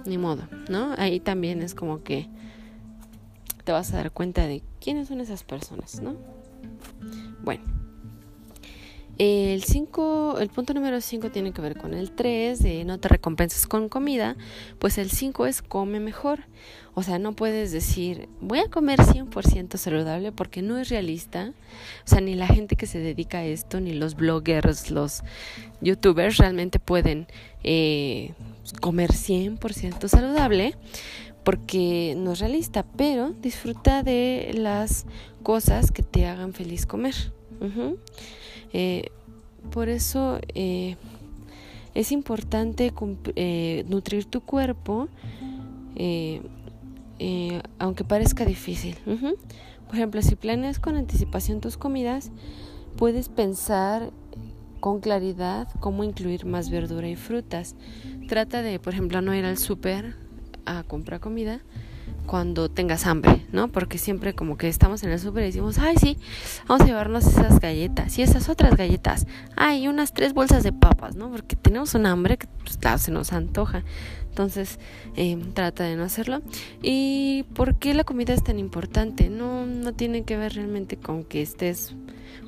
ni 0.05 0.17
modo, 0.17 0.43
¿no? 0.69 0.93
Ahí 0.97 1.19
también 1.19 1.61
es 1.61 1.75
como 1.75 2.03
que 2.03 2.27
te 3.63 3.71
vas 3.71 3.93
a 3.93 3.97
dar 3.97 4.11
cuenta 4.11 4.47
de 4.47 4.63
quiénes 4.79 5.07
son 5.07 5.21
esas 5.21 5.43
personas, 5.43 6.01
¿no? 6.01 6.15
Bueno. 7.43 7.80
El 9.23 9.61
5, 9.61 10.39
el 10.39 10.49
punto 10.49 10.73
número 10.73 10.99
5 10.99 11.29
tiene 11.29 11.51
que 11.51 11.61
ver 11.61 11.77
con 11.77 11.93
el 11.93 12.09
3 12.09 12.57
de 12.57 12.83
no 12.85 12.99
te 12.99 13.07
recompensas 13.07 13.67
con 13.67 13.87
comida, 13.87 14.35
pues 14.79 14.97
el 14.97 15.11
5 15.11 15.45
es 15.45 15.61
come 15.61 15.99
mejor. 15.99 16.39
O 16.95 17.03
sea, 17.03 17.19
no 17.19 17.33
puedes 17.33 17.71
decir, 17.71 18.29
voy 18.39 18.57
a 18.61 18.69
comer 18.71 18.99
100% 18.99 19.77
saludable 19.77 20.31
porque 20.31 20.63
no 20.63 20.79
es 20.79 20.89
realista. 20.89 21.53
O 22.03 22.07
sea, 22.07 22.19
ni 22.19 22.33
la 22.33 22.47
gente 22.47 22.75
que 22.75 22.87
se 22.87 22.97
dedica 22.97 23.37
a 23.37 23.45
esto, 23.45 23.79
ni 23.79 23.93
los 23.93 24.15
bloggers, 24.15 24.89
los 24.89 25.21
youtubers 25.81 26.37
realmente 26.37 26.79
pueden 26.79 27.27
eh, 27.63 28.33
comer 28.79 29.11
100% 29.11 30.07
saludable 30.07 30.75
porque 31.43 32.15
no 32.17 32.31
es 32.31 32.39
realista, 32.39 32.87
pero 32.97 33.33
disfruta 33.39 34.01
de 34.01 34.49
las 34.55 35.05
cosas 35.43 35.91
que 35.91 36.01
te 36.01 36.25
hagan 36.25 36.53
feliz 36.53 36.87
comer. 36.87 37.13
Eh, 38.73 39.09
por 39.71 39.89
eso 39.89 40.39
eh, 40.55 40.95
es 41.93 42.11
importante 42.11 42.93
eh, 43.35 43.85
nutrir 43.87 44.25
tu 44.25 44.41
cuerpo, 44.41 45.07
aunque 47.79 48.03
parezca 48.03 48.45
difícil. 48.45 48.95
Por 49.05 49.95
ejemplo, 49.95 50.21
si 50.21 50.35
planeas 50.35 50.79
con 50.79 50.95
anticipación 50.95 51.59
tus 51.59 51.77
comidas, 51.77 52.31
puedes 52.97 53.29
pensar 53.29 54.11
con 54.79 54.99
claridad 54.99 55.67
cómo 55.79 56.03
incluir 56.03 56.45
más 56.45 56.69
verdura 56.69 57.07
y 57.07 57.15
frutas. 57.15 57.75
Trata 58.27 58.61
de, 58.61 58.79
por 58.79 58.93
ejemplo, 58.93 59.21
no 59.21 59.35
ir 59.35 59.45
al 59.45 59.57
súper 59.57 60.15
a 60.65 60.83
comprar 60.83 61.19
comida, 61.19 61.61
cuando 62.25 62.69
tengas 62.69 63.05
hambre, 63.05 63.45
¿no? 63.51 63.67
Porque 63.67 63.97
siempre 63.97 64.33
como 64.33 64.57
que 64.57 64.67
estamos 64.67 65.03
en 65.03 65.11
el 65.11 65.19
súper 65.19 65.43
y 65.43 65.47
decimos, 65.47 65.77
ay, 65.79 65.95
sí, 65.97 66.17
vamos 66.67 66.83
a 66.83 66.85
llevarnos 66.87 67.25
esas 67.25 67.59
galletas 67.59 68.17
y 68.17 68.21
esas 68.21 68.49
otras 68.49 68.75
galletas. 68.75 69.27
Ay, 69.55 69.87
unas 69.87 70.13
tres 70.13 70.33
bolsas 70.33 70.63
de 70.63 70.71
papas, 70.71 71.15
¿no? 71.15 71.29
Porque 71.29 71.55
tenemos 71.55 71.93
un 71.95 72.05
hambre 72.05 72.37
que 72.37 72.47
pues, 72.47 72.79
se 73.01 73.11
nos 73.11 73.33
antoja. 73.33 73.83
Entonces, 74.29 74.79
eh, 75.15 75.37
trata 75.53 75.83
de 75.83 75.95
no 75.95 76.03
hacerlo. 76.03 76.41
¿Y 76.81 77.43
por 77.53 77.75
qué 77.75 77.93
la 77.93 78.03
comida 78.03 78.33
es 78.33 78.43
tan 78.43 78.59
importante? 78.59 79.29
No, 79.29 79.65
no 79.65 79.93
tiene 79.93 80.23
que 80.23 80.37
ver 80.37 80.53
realmente 80.53 80.97
con 80.97 81.23
que 81.25 81.41
estés 81.41 81.95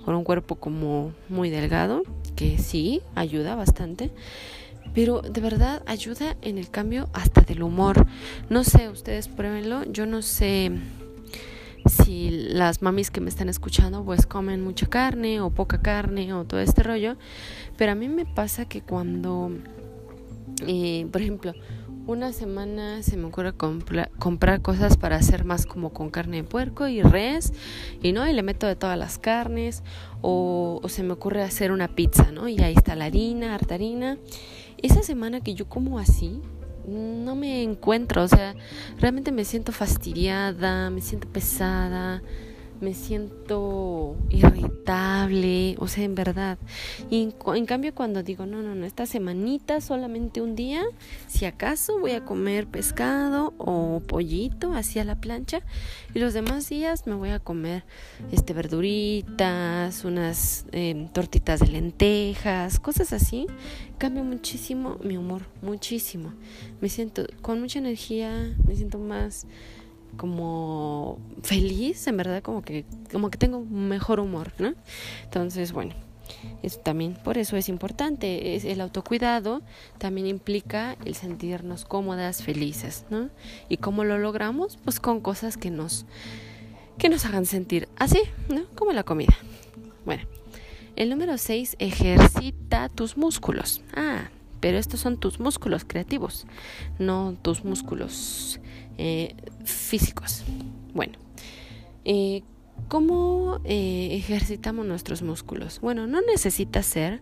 con 0.06 0.16
un 0.16 0.24
cuerpo 0.24 0.56
como 0.56 1.14
muy 1.30 1.50
delgado, 1.50 2.04
que 2.36 2.58
sí, 2.58 3.02
ayuda 3.16 3.56
bastante 3.56 4.12
pero 4.94 5.22
de 5.22 5.42
verdad 5.42 5.84
ayuda 5.86 6.38
en 6.42 6.58
el 6.58 6.70
cambio 6.70 7.10
hasta 7.14 7.42
del 7.42 7.64
humor. 7.64 8.06
No 8.50 8.64
sé, 8.64 8.90
ustedes 8.90 9.28
pruébenlo, 9.28 9.84
yo 9.92 10.06
no 10.06 10.22
sé 10.22 10.72
si 11.86 12.30
las 12.30 12.82
mamis 12.82 13.12
que 13.12 13.22
me 13.22 13.30
están 13.30 13.50
escuchando 13.50 14.06
pues 14.06 14.26
comen 14.26 14.62
mucha 14.62 14.88
carne 14.88 15.42
o 15.42 15.50
poca 15.50 15.82
carne 15.82 16.34
o 16.34 16.46
todo 16.46 16.60
este 16.60 16.84
rollo, 16.84 17.18
pero 17.78 17.92
a 17.92 17.96
mí 17.96 18.08
me 18.08 18.26
pasa 18.26 18.66
que 18.66 18.82
cuando, 18.82 19.52
eh, 20.66 21.08
por 21.12 21.22
ejemplo, 21.22 21.54
una 22.06 22.34
semana 22.34 23.02
se 23.02 23.16
me 23.16 23.26
ocurre 23.26 23.54
comprar 23.54 24.62
cosas 24.62 24.98
para 24.98 25.16
hacer 25.16 25.46
más 25.46 25.66
como 25.66 25.94
con 25.94 26.10
carne 26.10 26.38
de 26.38 26.44
puerco 26.44 26.90
y 26.90 27.02
res 27.02 27.54
y 28.02 28.12
no 28.12 28.28
y 28.28 28.34
le 28.34 28.44
meto 28.44 28.68
de 28.68 28.76
todas 28.76 28.98
las 28.98 29.18
carnes 29.18 29.84
o, 30.22 30.82
o 30.84 30.90
se 30.90 31.04
me 31.04 31.14
ocurre 31.14 31.44
hacer 31.44 31.72
una 31.72 31.96
pizza 31.96 32.32
no 32.34 32.50
y 32.50 32.62
ahí 32.62 32.74
está 32.76 32.96
la 32.96 33.06
harina 33.06 33.56
harta 33.56 33.76
harina 33.76 34.18
esa 34.84 35.02
semana 35.02 35.42
que 35.42 35.56
yo 35.56 35.68
como 35.68 35.98
así, 35.98 36.40
no 36.86 37.36
me 37.36 37.64
encuentro, 37.64 38.24
o 38.24 38.28
sea, 38.28 38.56
realmente 39.00 39.32
me 39.32 39.46
siento 39.46 39.72
fastidiada, 39.72 40.90
me 40.90 41.02
siento 41.02 41.28
pesada, 41.30 42.22
me 42.84 42.94
siento 42.94 44.18
irritable, 44.30 45.76
o 45.80 45.88
sea, 45.88 46.04
en 46.04 46.16
verdad. 46.16 46.58
Y 47.10 47.34
en, 47.46 47.66
cambio 47.66 47.96
cuando 47.96 48.22
digo, 48.22 48.46
no, 48.46 48.62
no, 48.62 48.76
no, 48.76 48.86
esta 48.86 49.06
semanita 49.06 49.80
solamente 49.80 50.42
un 50.42 50.56
día, 50.56 50.84
si 51.28 51.46
acaso 51.46 52.00
voy 52.00 52.12
a 52.12 52.26
comer 52.26 52.68
pescado 52.68 53.54
o 53.58 54.02
pollito 54.06 54.74
así 54.74 55.00
a 55.00 55.06
la 55.06 55.16
plancha 55.16 55.62
y 56.14 56.20
los 56.20 56.34
demás 56.34 56.68
días 56.70 57.08
me 57.08 57.16
voy 57.16 57.30
a 57.30 57.40
comer 57.40 57.86
este 58.32 58.54
verduritas, 58.54 60.04
unas 60.04 60.66
em, 60.74 61.08
tortitas 61.08 61.62
de 61.62 61.68
lentejas, 61.68 62.80
cosas 62.80 63.14
así, 63.14 63.48
cambia 63.98 64.24
muchísimo 64.24 64.98
mi 65.04 65.16
humor, 65.16 65.44
muchísimo. 65.62 66.34
Me 66.82 66.90
siento 66.90 67.26
con 67.42 67.62
mucha 67.62 67.80
energía, 67.80 68.54
me 68.68 68.76
siento 68.76 69.00
más 69.00 69.48
como 70.18 71.20
feliz, 71.42 72.08
en 72.08 72.18
verdad, 72.18 72.42
como 72.42 72.62
que, 72.62 72.86
como 73.12 73.30
que 73.30 73.38
tengo 73.38 73.62
mejor 73.62 74.20
humor, 74.20 74.54
¿no? 74.60 74.74
Entonces, 75.24 75.72
bueno, 75.72 75.94
eso 76.62 76.80
también, 76.80 77.16
por 77.24 77.38
eso 77.38 77.58
es 77.58 77.70
importante. 77.70 78.56
Es 78.56 78.66
el 78.66 78.82
autocuidado 78.82 79.62
también 79.98 80.28
implica 80.28 80.96
el 81.06 81.16
sentirnos 81.16 81.86
cómodas, 81.86 82.44
felices, 82.44 83.06
¿no? 83.10 83.30
¿Y 83.70 83.78
cómo 83.78 84.04
lo 84.04 84.18
logramos? 84.18 84.78
Pues 84.84 85.00
con 85.00 85.22
cosas 85.22 85.58
que 85.58 85.72
nos, 85.72 86.06
que 86.98 87.10
nos 87.10 87.26
hagan 87.26 87.46
sentir 87.46 87.88
así, 87.98 88.22
¿no? 88.50 88.66
Como 88.76 88.92
la 88.94 89.04
comida. 89.04 89.36
Bueno, 90.06 90.24
el 90.96 91.10
número 91.10 91.38
6, 91.38 91.76
ejercita 91.80 92.90
tus 92.90 93.18
músculos. 93.18 93.82
Ah, 93.96 94.30
pero 94.60 94.78
estos 94.78 95.02
son 95.02 95.18
tus 95.18 95.42
músculos 95.42 95.84
creativos, 95.84 96.48
no 96.98 97.36
tus 97.42 97.66
músculos 97.66 98.62
eh, 98.98 99.36
físicos. 99.64 100.44
Bueno, 100.94 101.14
eh, 102.06 102.44
¿cómo 102.88 103.60
eh, 103.64 104.10
ejercitamos 104.12 104.86
nuestros 104.86 105.22
músculos? 105.22 105.80
Bueno, 105.80 106.08
no 106.08 106.22
necesitas 106.22 106.86
ser 106.86 107.22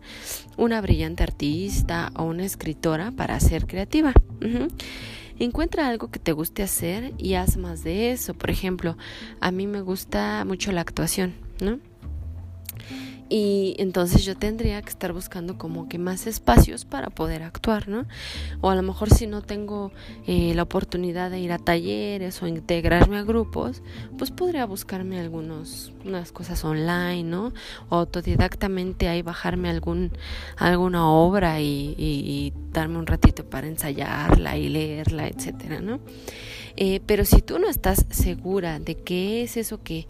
una 0.57 0.81
brillante 0.81 1.23
artista 1.23 2.11
o 2.15 2.23
una 2.23 2.45
escritora 2.45 3.11
para 3.11 3.39
ser 3.39 3.67
creativa. 3.67 4.13
Encuentra 5.39 5.87
algo 5.87 6.11
que 6.11 6.19
te 6.19 6.33
guste 6.33 6.61
hacer 6.61 7.13
y 7.17 7.33
haz 7.33 7.57
más 7.57 7.83
de 7.83 8.11
eso. 8.11 8.33
Por 8.33 8.51
ejemplo, 8.51 8.97
a 9.39 9.51
mí 9.51 9.65
me 9.65 9.81
gusta 9.81 10.45
mucho 10.45 10.71
la 10.71 10.81
actuación, 10.81 11.33
¿no? 11.59 11.79
Y 13.33 13.75
entonces 13.77 14.25
yo 14.25 14.35
tendría 14.35 14.81
que 14.81 14.89
estar 14.89 15.13
buscando 15.13 15.57
como 15.57 15.87
que 15.87 15.97
más 15.97 16.27
espacios 16.27 16.83
para 16.83 17.09
poder 17.09 17.43
actuar, 17.43 17.87
¿no? 17.87 18.05
O 18.59 18.69
a 18.69 18.75
lo 18.75 18.81
mejor 18.81 19.09
si 19.09 19.25
no 19.25 19.41
tengo 19.41 19.93
eh, 20.27 20.53
la 20.53 20.63
oportunidad 20.63 21.31
de 21.31 21.39
ir 21.39 21.53
a 21.53 21.57
talleres 21.57 22.43
o 22.43 22.47
integrarme 22.47 23.17
a 23.19 23.23
grupos, 23.23 23.83
pues 24.17 24.31
podría 24.31 24.65
buscarme 24.65 25.17
algunos 25.17 25.93
unas 26.05 26.31
cosas 26.31 26.63
online, 26.63 27.23
¿no? 27.23 27.53
Autodidactamente 27.89 29.07
ahí 29.07 29.21
bajarme 29.21 29.69
algún 29.69 30.11
alguna 30.57 31.09
obra 31.09 31.59
y, 31.61 31.95
y 31.97 32.53
darme 32.71 32.97
un 32.97 33.07
ratito 33.07 33.45
para 33.45 33.67
ensayarla 33.67 34.57
y 34.57 34.69
leerla, 34.69 35.27
etcétera, 35.27 35.81
¿no? 35.81 35.99
Eh, 36.77 37.01
pero 37.05 37.25
si 37.25 37.41
tú 37.41 37.59
no 37.59 37.67
estás 37.69 38.05
segura 38.09 38.79
de 38.79 38.95
qué 38.95 39.43
es 39.43 39.57
eso 39.57 39.83
que, 39.83 40.07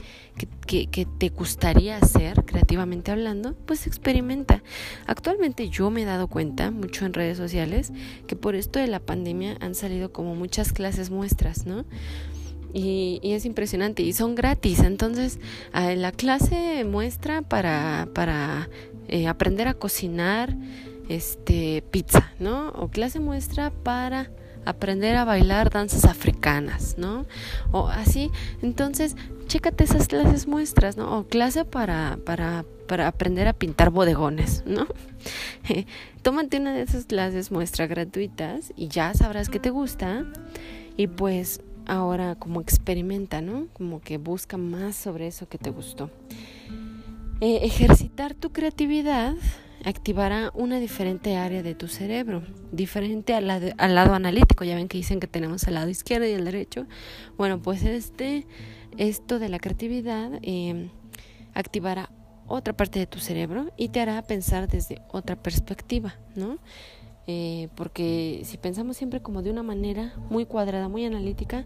que, 0.67 0.87
que, 0.87 1.05
te 1.05 1.29
gustaría 1.29 1.97
hacer 1.97 2.45
creativamente 2.45 3.11
hablando, 3.11 3.55
pues 3.65 3.87
experimenta. 3.87 4.63
Actualmente 5.07 5.69
yo 5.69 5.89
me 5.89 6.03
he 6.03 6.05
dado 6.05 6.27
cuenta 6.27 6.71
mucho 6.71 7.05
en 7.05 7.13
redes 7.13 7.37
sociales 7.37 7.91
que 8.27 8.35
por 8.35 8.55
esto 8.55 8.79
de 8.79 8.87
la 8.87 8.99
pandemia 8.99 9.57
han 9.59 9.75
salido 9.75 10.11
como 10.11 10.35
muchas 10.35 10.71
clases 10.71 11.09
muestras, 11.09 11.65
¿no? 11.65 11.85
Y, 12.73 13.19
y, 13.21 13.33
es 13.33 13.45
impresionante 13.45 14.01
y 14.01 14.13
son 14.13 14.35
gratis. 14.35 14.79
Entonces, 14.79 15.39
la 15.73 16.11
clase 16.11 16.85
muestra 16.85 17.41
para, 17.41 18.07
para 18.13 18.69
eh, 19.07 19.27
aprender 19.27 19.67
a 19.67 19.73
cocinar 19.73 20.55
este 21.09 21.83
pizza, 21.91 22.31
¿no? 22.39 22.69
O 22.69 22.87
clase 22.87 23.19
muestra 23.19 23.71
para 23.71 24.31
aprender 24.65 25.15
a 25.17 25.25
bailar 25.25 25.69
danzas 25.69 26.05
africanas, 26.05 26.95
¿no? 26.97 27.25
O 27.71 27.87
así, 27.87 28.31
entonces, 28.61 29.17
chécate 29.47 29.83
esas 29.83 30.07
clases 30.07 30.47
muestras, 30.47 30.95
¿no? 30.95 31.17
O 31.17 31.27
clase 31.27 31.65
para, 31.65 32.19
para, 32.25 32.63
para 32.87 33.07
aprender 33.07 33.49
a 33.49 33.53
pintar 33.53 33.89
bodegones, 33.89 34.63
¿no? 34.65 34.87
tómate 36.21 36.57
una 36.57 36.73
de 36.73 36.83
esas 36.83 37.05
clases 37.05 37.51
muestra 37.51 37.87
gratuitas 37.87 38.71
y 38.77 38.87
ya 38.87 39.13
sabrás 39.13 39.49
que 39.49 39.59
te 39.59 39.71
gusta 39.71 40.25
y 40.95 41.07
pues 41.07 41.61
ahora 41.91 42.35
como 42.35 42.61
experimenta, 42.61 43.41
¿no? 43.41 43.67
Como 43.73 43.99
que 43.99 44.17
busca 44.17 44.55
más 44.55 44.95
sobre 44.95 45.27
eso 45.27 45.49
que 45.49 45.57
te 45.57 45.69
gustó. 45.71 46.09
Eh, 47.41 47.59
ejercitar 47.63 48.33
tu 48.33 48.53
creatividad 48.53 49.35
activará 49.83 50.51
una 50.53 50.79
diferente 50.79 51.35
área 51.35 51.63
de 51.63 51.75
tu 51.75 51.89
cerebro, 51.89 52.43
diferente 52.71 53.33
al 53.33 53.47
lado, 53.47 53.71
al 53.77 53.95
lado 53.95 54.13
analítico. 54.13 54.63
Ya 54.63 54.75
ven 54.75 54.87
que 54.87 54.99
dicen 54.99 55.19
que 55.19 55.27
tenemos 55.27 55.63
el 55.67 55.73
lado 55.73 55.89
izquierdo 55.89 56.25
y 56.25 56.31
el 56.31 56.45
derecho. 56.45 56.87
Bueno, 57.37 57.61
pues 57.61 57.83
este, 57.83 58.47
esto 58.97 59.37
de 59.37 59.49
la 59.49 59.59
creatividad 59.59 60.31
eh, 60.43 60.89
activará 61.53 62.09
otra 62.47 62.71
parte 62.71 62.99
de 62.99 63.07
tu 63.07 63.19
cerebro 63.19 63.73
y 63.75 63.89
te 63.89 63.99
hará 63.99 64.21
pensar 64.21 64.69
desde 64.69 65.01
otra 65.09 65.35
perspectiva, 65.35 66.15
¿no? 66.35 66.57
Eh, 67.27 67.69
porque 67.75 68.41
si 68.45 68.57
pensamos 68.57 68.97
siempre 68.97 69.21
como 69.21 69.41
de 69.43 69.51
una 69.51 69.63
manera 69.63 70.13
muy 70.29 70.45
cuadrada, 70.45 70.89
muy 70.89 71.05
analítica, 71.05 71.65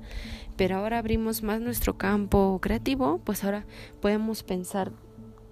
pero 0.58 0.78
ahora 0.78 1.00
abrimos 1.00 1.44
más 1.44 1.62
nuestro 1.62 1.98
campo 1.98 2.60
creativo, 2.62 3.20
pues 3.24 3.44
ahora 3.44 3.66
podemos 4.02 4.44
pensar, 4.44 4.92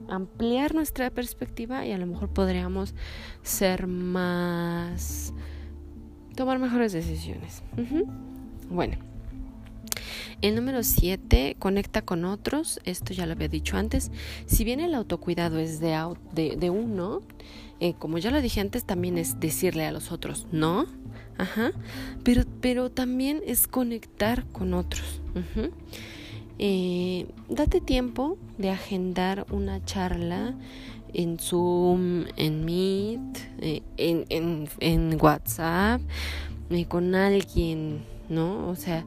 ampliar 0.09 0.75
nuestra 0.75 1.09
perspectiva 1.09 1.85
y 1.85 1.93
a 1.93 1.97
lo 1.97 2.05
mejor 2.05 2.29
podríamos 2.29 2.95
ser 3.43 3.87
más, 3.87 5.33
tomar 6.35 6.59
mejores 6.59 6.91
decisiones. 6.91 7.63
Bueno. 8.69 8.97
El 10.43 10.55
número 10.55 10.83
7, 10.83 11.55
conecta 11.57 12.01
con 12.01 12.25
otros. 12.25 12.81
Esto 12.83 13.13
ya 13.13 13.25
lo 13.25 13.31
había 13.31 13.47
dicho 13.47 13.77
antes. 13.77 14.11
Si 14.45 14.65
bien 14.65 14.81
el 14.81 14.93
autocuidado 14.93 15.57
es 15.57 15.79
de, 15.79 15.95
de, 16.33 16.69
uno, 16.69 17.21
eh, 17.83 17.95
como 17.99 18.17
ya 18.17 18.31
lo 18.31 18.41
dije 18.41 18.61
antes, 18.61 18.85
también 18.85 19.17
es 19.17 19.41
decirle 19.41 19.85
a 19.85 19.91
los 19.91 20.13
otros 20.13 20.47
no. 20.53 20.85
Ajá. 21.37 21.73
Pero, 22.23 22.43
pero 22.61 22.89
también 22.89 23.41
es 23.45 23.67
conectar 23.67 24.45
con 24.53 24.73
otros. 24.73 25.19
Eh, 26.59 27.27
date 27.49 27.81
tiempo 27.81 28.37
de 28.57 28.69
agendar 28.69 29.45
una 29.51 29.83
charla 29.83 30.53
en 31.13 31.37
Zoom, 31.39 32.23
en 32.37 32.63
Meet, 32.63 33.49
eh, 33.59 33.81
en, 33.97 34.27
en, 34.29 34.69
en, 34.79 35.17
WhatsApp, 35.21 35.99
con 36.87 37.15
alguien, 37.15 38.05
¿no? 38.29 38.69
O 38.69 38.77
sea, 38.77 39.05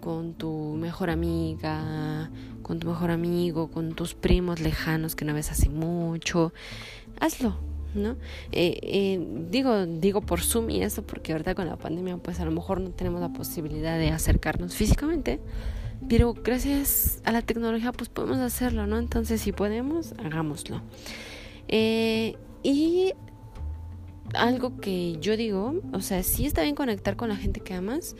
con 0.00 0.34
tu 0.34 0.76
mejor 0.78 1.10
amiga, 1.10 2.30
con 2.62 2.78
tu 2.78 2.86
mejor 2.86 3.10
amigo, 3.10 3.68
con 3.72 3.96
tus 3.96 4.14
primos 4.14 4.60
lejanos 4.60 5.16
que 5.16 5.24
no 5.24 5.34
ves 5.34 5.50
hace 5.50 5.68
mucho. 5.68 6.52
Hazlo, 7.18 7.71
¿no? 7.94 8.16
Eh, 8.52 8.78
eh, 8.82 9.26
digo, 9.50 9.86
digo 9.86 10.20
por 10.20 10.40
Zoom 10.40 10.70
y 10.70 10.82
eso 10.82 11.02
porque 11.02 11.32
ahorita 11.32 11.54
con 11.54 11.66
la 11.66 11.76
pandemia 11.76 12.16
pues 12.16 12.40
a 12.40 12.44
lo 12.44 12.50
mejor 12.50 12.80
no 12.80 12.90
tenemos 12.90 13.20
la 13.20 13.32
posibilidad 13.32 13.98
de 13.98 14.10
acercarnos 14.10 14.74
físicamente, 14.74 15.40
pero 16.08 16.34
gracias 16.34 17.20
a 17.24 17.32
la 17.32 17.42
tecnología 17.42 17.92
pues 17.92 18.08
podemos 18.08 18.38
hacerlo, 18.38 18.86
¿no? 18.86 18.98
Entonces 18.98 19.40
si 19.40 19.52
podemos, 19.52 20.12
hagámoslo. 20.18 20.82
Eh, 21.68 22.36
y 22.62 23.12
algo 24.34 24.80
que 24.80 25.18
yo 25.20 25.36
digo, 25.36 25.74
o 25.92 26.00
sea, 26.00 26.22
sí 26.22 26.46
está 26.46 26.62
bien 26.62 26.74
conectar 26.74 27.16
con 27.16 27.28
la 27.28 27.36
gente 27.36 27.60
que 27.60 27.74
amas, 27.74 28.16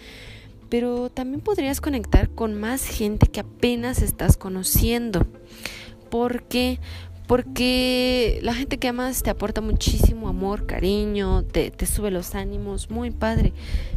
pero 0.68 1.10
también 1.10 1.40
podrías 1.40 1.80
conectar 1.80 2.30
con 2.30 2.58
más 2.58 2.86
gente 2.86 3.26
que 3.26 3.40
apenas 3.40 4.00
estás 4.02 4.36
conociendo. 4.36 5.26
Porque 6.10 6.80
porque 7.32 8.40
la 8.42 8.52
gente 8.52 8.76
que 8.76 8.88
amas 8.88 9.22
te 9.22 9.30
aporta 9.30 9.62
muchísimo 9.62 10.28
amor, 10.28 10.66
cariño, 10.66 11.44
te, 11.44 11.70
te, 11.70 11.86
sube 11.86 12.10
los 12.10 12.34
ánimos, 12.34 12.90
muy 12.90 13.10
padre. 13.10 13.54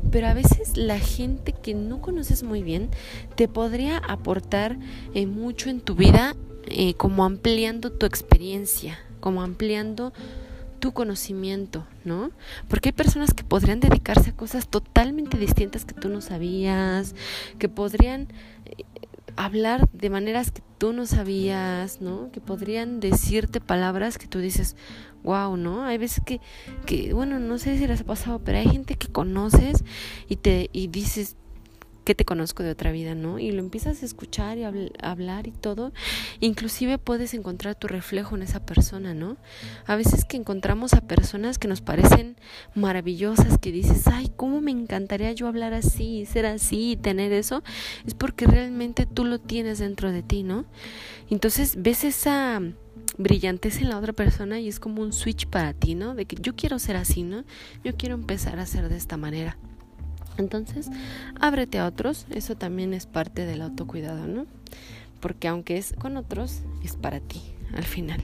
Pero 0.09 0.27
a 0.27 0.33
veces 0.33 0.77
la 0.77 0.99
gente 0.99 1.51
que 1.51 1.73
no 1.73 1.99
conoces 1.99 2.43
muy 2.43 2.63
bien 2.63 2.87
te 3.35 3.49
podría 3.49 3.97
aportar 3.97 4.77
eh, 5.13 5.25
mucho 5.25 5.69
en 5.69 5.81
tu 5.81 5.95
vida, 5.95 6.33
eh, 6.67 6.93
como 6.93 7.25
ampliando 7.25 7.91
tu 7.91 8.05
experiencia, 8.05 8.97
como 9.19 9.41
ampliando 9.41 10.13
tu 10.79 10.93
conocimiento, 10.93 11.85
¿no? 12.05 12.31
Porque 12.69 12.87
hay 12.87 12.93
personas 12.93 13.33
que 13.33 13.43
podrían 13.43 13.81
dedicarse 13.81 14.29
a 14.29 14.37
cosas 14.37 14.69
totalmente 14.69 15.37
distintas 15.37 15.83
que 15.83 15.93
tú 15.93 16.07
no 16.07 16.21
sabías, 16.21 17.15
que 17.59 17.67
podrían 17.67 18.29
eh, 18.65 18.85
hablar 19.35 19.89
de 19.91 20.09
maneras 20.09 20.51
que 20.51 20.61
tú 20.85 20.93
no 20.93 21.07
sabías, 21.07 21.99
¿no? 21.99 22.29
Que 22.31 22.39
podrían 22.39 22.99
decirte 22.99 23.59
palabras 23.59 24.19
que 24.19 24.27
tú 24.27 24.37
dices, 24.37 24.75
wow, 25.23 25.57
¿no? 25.57 25.83
Hay 25.83 25.97
veces 25.97 26.21
que, 26.23 26.41
que 26.85 27.11
bueno, 27.11 27.39
no 27.39 27.57
sé 27.57 27.79
si 27.79 27.87
les 27.87 28.01
ha 28.01 28.03
pasado, 28.03 28.37
pero 28.45 28.59
hay 28.59 28.69
gente 28.69 28.93
que 28.93 29.07
conoces 29.07 29.83
y 30.29 30.35
te 30.35 30.69
y 30.73 30.85
dices, 30.85 31.37
que 32.05 32.15
te 32.15 32.23
conozco 32.23 32.63
de 32.63 32.71
otra 32.71 32.91
vida, 32.91 33.15
¿no? 33.15 33.39
Y 33.39 33.51
lo 33.51 33.59
empiezas 33.59 34.01
a 34.01 34.05
escuchar 34.05 34.57
y 34.57 34.63
hablar 35.01 35.47
y 35.47 35.51
todo, 35.51 35.91
inclusive 36.39 36.97
puedes 36.97 37.33
encontrar 37.33 37.75
tu 37.75 37.87
reflejo 37.87 38.35
en 38.35 38.43
esa 38.43 38.65
persona, 38.65 39.13
¿no? 39.13 39.37
A 39.85 39.95
veces 39.95 40.23
que 40.23 40.37
encontramos 40.37 40.93
a 40.93 41.01
personas 41.01 41.57
que 41.57 41.67
nos 41.67 41.81
parecen 41.81 42.37
maravillosas, 42.75 43.57
que 43.57 43.71
dices, 43.71 44.07
ay, 44.07 44.31
¿cómo 44.35 44.61
me 44.61 44.71
encantaría 44.71 45.33
yo 45.33 45.47
hablar 45.47 45.73
así, 45.73 46.25
ser 46.25 46.45
así, 46.45 46.97
tener 47.01 47.33
eso? 47.33 47.63
Es 48.05 48.13
porque 48.13 48.45
realmente 48.45 49.05
tú 49.05 49.25
lo 49.25 49.39
tienes 49.39 49.79
dentro 49.79 50.11
de 50.11 50.23
ti, 50.23 50.43
¿no? 50.43 50.65
Entonces 51.29 51.81
ves 51.81 52.03
esa 52.03 52.61
brillantez 53.17 53.81
en 53.81 53.89
la 53.89 53.97
otra 53.97 54.13
persona 54.13 54.59
y 54.59 54.67
es 54.67 54.79
como 54.79 55.01
un 55.01 55.11
switch 55.11 55.47
para 55.47 55.73
ti, 55.73 55.95
¿no? 55.95 56.15
De 56.15 56.25
que 56.25 56.37
yo 56.39 56.55
quiero 56.55 56.77
ser 56.79 56.97
así, 56.97 57.23
¿no? 57.23 57.43
Yo 57.83 57.95
quiero 57.97 58.15
empezar 58.15 58.59
a 58.59 58.65
ser 58.65 58.89
de 58.89 58.97
esta 58.97 59.17
manera. 59.17 59.57
Entonces, 60.37 60.89
ábrete 61.39 61.79
a 61.79 61.87
otros, 61.87 62.25
eso 62.29 62.55
también 62.55 62.93
es 62.93 63.05
parte 63.05 63.45
del 63.45 63.61
autocuidado, 63.61 64.27
¿no? 64.27 64.45
Porque 65.19 65.47
aunque 65.47 65.77
es 65.77 65.93
con 65.93 66.17
otros, 66.17 66.61
es 66.83 66.95
para 66.95 67.19
ti 67.19 67.41
al 67.73 67.83
final. 67.83 68.23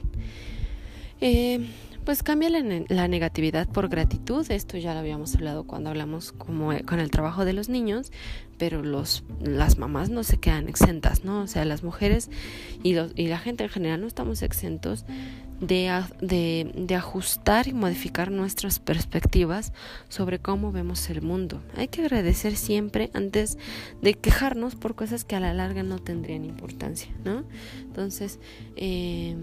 Eh, 1.20 1.66
pues 2.04 2.24
cambia 2.24 2.50
la, 2.50 3.08
negatividad 3.08 3.68
por 3.68 3.88
gratitud. 3.88 4.44
Esto 4.50 4.76
ya 4.76 4.92
lo 4.92 5.00
habíamos 5.00 5.36
hablado 5.36 5.64
cuando 5.64 5.90
hablamos 5.90 6.32
como 6.32 6.72
con 6.84 6.98
el 6.98 7.10
trabajo 7.12 7.44
de 7.44 7.52
los 7.52 7.68
niños, 7.68 8.10
pero 8.58 8.82
los, 8.82 9.22
las 9.40 9.78
mamás 9.78 10.10
no 10.10 10.24
se 10.24 10.38
quedan 10.38 10.68
exentas, 10.68 11.24
¿no? 11.24 11.42
O 11.42 11.46
sea, 11.46 11.64
las 11.64 11.84
mujeres 11.84 12.28
y, 12.82 12.94
los, 12.94 13.12
y 13.14 13.28
la 13.28 13.38
gente 13.38 13.62
en 13.62 13.70
general 13.70 14.00
no 14.00 14.08
estamos 14.08 14.42
exentos 14.42 15.04
de, 15.62 16.02
de, 16.20 16.72
de, 16.74 16.94
ajustar 16.96 17.68
y 17.68 17.72
modificar 17.72 18.30
nuestras 18.32 18.80
perspectivas 18.80 19.72
sobre 20.08 20.40
cómo 20.40 20.72
vemos 20.72 21.08
el 21.08 21.22
mundo. 21.22 21.62
Hay 21.76 21.86
que 21.86 22.02
agradecer 22.02 22.56
siempre 22.56 23.10
antes 23.14 23.56
de 24.02 24.14
quejarnos 24.14 24.74
por 24.74 24.96
cosas 24.96 25.24
que 25.24 25.36
a 25.36 25.40
la 25.40 25.54
larga 25.54 25.84
no 25.84 26.00
tendrían 26.00 26.44
importancia, 26.44 27.12
¿no? 27.24 27.44
Entonces, 27.80 28.40
eh, 28.74 29.36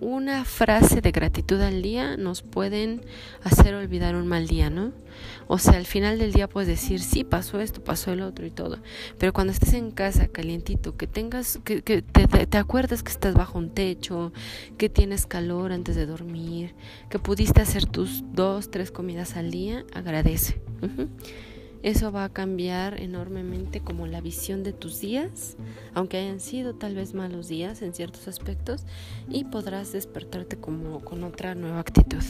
una 0.00 0.44
frase 0.44 1.00
de 1.00 1.12
gratitud 1.12 1.60
al 1.60 1.82
día 1.82 2.16
nos 2.16 2.42
pueden 2.42 3.02
hacer 3.42 3.74
olvidar 3.74 4.14
un 4.14 4.26
mal 4.26 4.46
día, 4.46 4.70
¿no? 4.70 4.92
O 5.46 5.58
sea, 5.58 5.74
al 5.74 5.84
final 5.84 6.18
del 6.18 6.32
día 6.32 6.48
puedes 6.48 6.68
decir, 6.68 7.00
sí, 7.00 7.24
pasó 7.24 7.60
esto, 7.60 7.82
pasó 7.82 8.12
el 8.12 8.22
otro 8.22 8.46
y 8.46 8.50
todo. 8.50 8.78
Pero 9.18 9.32
cuando 9.32 9.52
estés 9.52 9.74
en 9.74 9.90
casa 9.90 10.28
calientito, 10.28 10.96
que 10.96 11.06
tengas, 11.06 11.58
que, 11.64 11.82
te, 11.82 12.02
te, 12.02 12.58
acuerdas 12.58 13.02
que 13.02 13.12
estás 13.12 13.34
bajo 13.34 13.58
un 13.58 13.70
techo, 13.70 14.32
que 14.78 14.88
tienes 14.88 15.26
calor 15.26 15.72
antes 15.72 15.96
de 15.96 16.06
dormir, 16.06 16.74
que 17.10 17.18
pudiste 17.18 17.60
hacer 17.60 17.86
tus 17.86 18.22
dos, 18.32 18.70
tres 18.70 18.90
comidas 18.90 19.36
al 19.36 19.50
día, 19.50 19.84
agradece. 19.92 20.60
Eso 21.82 22.12
va 22.12 22.24
a 22.24 22.28
cambiar 22.28 23.00
enormemente 23.00 23.80
como 23.80 24.06
la 24.06 24.20
visión 24.20 24.62
de 24.62 24.72
tus 24.72 25.00
días, 25.00 25.56
aunque 25.94 26.18
hayan 26.18 26.40
sido 26.40 26.74
tal 26.74 26.94
vez 26.94 27.14
malos 27.14 27.48
días 27.48 27.80
en 27.80 27.94
ciertos 27.94 28.28
aspectos, 28.28 28.84
y 29.28 29.44
podrás 29.44 29.92
despertarte 29.92 30.56
como 30.56 31.00
con 31.00 31.24
otra 31.24 31.54
nueva 31.54 31.80
actitud. 31.80 32.22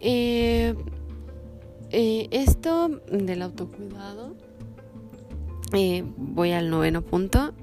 Eh, 0.00 0.74
eh, 1.90 2.28
esto 2.30 3.00
del 3.10 3.42
autocuidado, 3.42 4.36
eh, 5.72 6.04
voy 6.16 6.52
al 6.52 6.70
noveno 6.70 7.02
punto. 7.02 7.54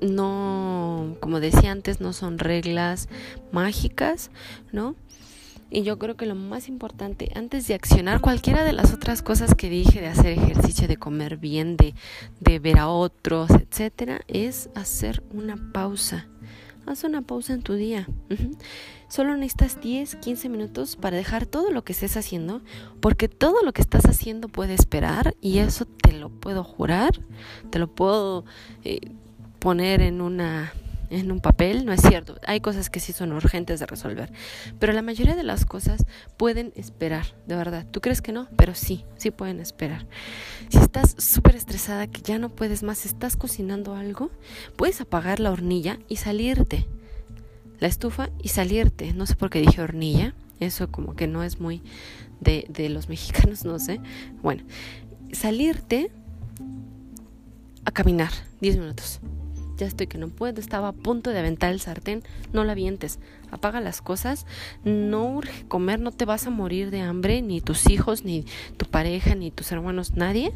No, 0.00 1.16
como 1.20 1.40
decía 1.40 1.70
antes, 1.70 2.00
no 2.00 2.12
son 2.12 2.38
reglas 2.38 3.08
mágicas, 3.52 4.30
¿no? 4.70 4.96
Y 5.70 5.82
yo 5.82 5.98
creo 5.98 6.16
que 6.16 6.26
lo 6.26 6.34
más 6.34 6.68
importante, 6.68 7.30
antes 7.34 7.66
de 7.66 7.74
accionar 7.74 8.20
cualquiera 8.20 8.64
de 8.64 8.72
las 8.72 8.92
otras 8.92 9.22
cosas 9.22 9.54
que 9.54 9.68
dije, 9.68 10.00
de 10.00 10.06
hacer 10.08 10.26
ejercicio, 10.26 10.86
de 10.86 10.96
comer 10.96 11.36
bien, 11.36 11.76
de, 11.76 11.94
de 12.40 12.58
ver 12.58 12.78
a 12.78 12.88
otros, 12.88 13.50
etcétera, 13.50 14.20
es 14.28 14.70
hacer 14.74 15.22
una 15.32 15.56
pausa. 15.72 16.28
haz 16.86 17.02
una 17.04 17.22
pausa 17.22 17.54
en 17.54 17.62
tu 17.62 17.74
día. 17.74 18.06
Solo 19.08 19.36
necesitas 19.36 19.80
10, 19.80 20.16
15 20.16 20.48
minutos 20.48 20.96
para 20.96 21.16
dejar 21.16 21.46
todo 21.46 21.70
lo 21.70 21.82
que 21.82 21.92
estés 21.92 22.16
haciendo, 22.16 22.62
porque 23.00 23.28
todo 23.28 23.62
lo 23.62 23.72
que 23.72 23.82
estás 23.82 24.04
haciendo 24.06 24.48
puede 24.48 24.74
esperar 24.74 25.34
y 25.40 25.58
eso 25.58 25.86
te 25.86 26.12
lo 26.12 26.30
puedo 26.30 26.62
jurar, 26.64 27.12
te 27.70 27.78
lo 27.78 27.88
puedo 27.88 28.44
eh, 28.82 29.00
poner 29.60 30.02
en 30.02 30.20
una 30.20 30.72
en 31.20 31.30
un 31.32 31.40
papel, 31.40 31.84
no 31.84 31.92
es 31.92 32.00
cierto. 32.00 32.38
Hay 32.46 32.60
cosas 32.60 32.90
que 32.90 33.00
sí 33.00 33.12
son 33.12 33.32
urgentes 33.32 33.80
de 33.80 33.86
resolver, 33.86 34.32
pero 34.78 34.92
la 34.92 35.02
mayoría 35.02 35.36
de 35.36 35.42
las 35.42 35.64
cosas 35.64 36.04
pueden 36.36 36.72
esperar, 36.76 37.26
de 37.46 37.56
verdad. 37.56 37.86
¿Tú 37.90 38.00
crees 38.00 38.20
que 38.20 38.32
no? 38.32 38.48
Pero 38.56 38.74
sí, 38.74 39.04
sí 39.16 39.30
pueden 39.30 39.60
esperar. 39.60 40.06
Si 40.68 40.78
estás 40.78 41.14
súper 41.18 41.56
estresada 41.56 42.06
que 42.06 42.22
ya 42.22 42.38
no 42.38 42.48
puedes 42.48 42.82
más, 42.82 43.06
estás 43.06 43.36
cocinando 43.36 43.94
algo, 43.94 44.30
puedes 44.76 45.00
apagar 45.00 45.40
la 45.40 45.50
hornilla 45.50 45.98
y 46.08 46.16
salirte. 46.16 46.86
La 47.78 47.88
estufa 47.88 48.30
y 48.42 48.48
salirte. 48.48 49.12
No 49.12 49.26
sé 49.26 49.36
por 49.36 49.50
qué 49.50 49.60
dije 49.60 49.82
hornilla. 49.82 50.34
Eso 50.60 50.90
como 50.90 51.16
que 51.16 51.26
no 51.26 51.42
es 51.42 51.60
muy 51.60 51.82
de, 52.40 52.66
de 52.68 52.88
los 52.88 53.08
mexicanos, 53.08 53.64
no 53.64 53.78
sé. 53.78 54.00
Bueno, 54.42 54.64
salirte 55.32 56.10
a 57.84 57.90
caminar 57.90 58.30
10 58.60 58.78
minutos 58.78 59.20
ya 59.76 59.86
estoy 59.86 60.06
que 60.06 60.18
no 60.18 60.28
puedo, 60.28 60.60
estaba 60.60 60.88
a 60.88 60.92
punto 60.92 61.30
de 61.30 61.38
aventar 61.38 61.72
el 61.72 61.80
sartén, 61.80 62.22
no 62.52 62.64
la 62.64 62.72
avientes, 62.72 63.18
apaga 63.50 63.80
las 63.80 64.00
cosas, 64.00 64.46
no 64.84 65.26
urge 65.26 65.66
comer, 65.66 66.00
no 66.00 66.10
te 66.10 66.24
vas 66.24 66.46
a 66.46 66.50
morir 66.50 66.90
de 66.90 67.00
hambre, 67.00 67.42
ni 67.42 67.60
tus 67.60 67.88
hijos, 67.88 68.24
ni 68.24 68.44
tu 68.76 68.86
pareja, 68.86 69.34
ni 69.34 69.50
tus 69.50 69.72
hermanos, 69.72 70.12
nadie, 70.16 70.52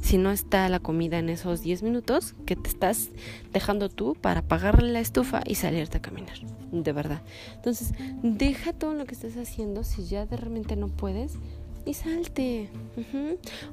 si 0.00 0.18
no 0.18 0.30
está 0.30 0.68
la 0.68 0.80
comida 0.80 1.18
en 1.18 1.28
esos 1.28 1.62
10 1.62 1.82
minutos 1.82 2.34
que 2.46 2.56
te 2.56 2.68
estás 2.68 3.10
dejando 3.52 3.88
tú 3.88 4.16
para 4.20 4.40
apagarle 4.40 4.92
la 4.92 5.00
estufa 5.00 5.42
y 5.46 5.56
salirte 5.56 5.98
a 5.98 6.02
caminar, 6.02 6.38
de 6.72 6.92
verdad. 6.92 7.22
Entonces, 7.54 7.92
deja 8.22 8.72
todo 8.72 8.94
lo 8.94 9.04
que 9.04 9.14
estés 9.14 9.36
haciendo, 9.36 9.84
si 9.84 10.06
ya 10.06 10.26
de 10.26 10.36
repente 10.36 10.76
no 10.76 10.88
puedes, 10.88 11.34
y 11.84 11.94
salte. 11.94 12.68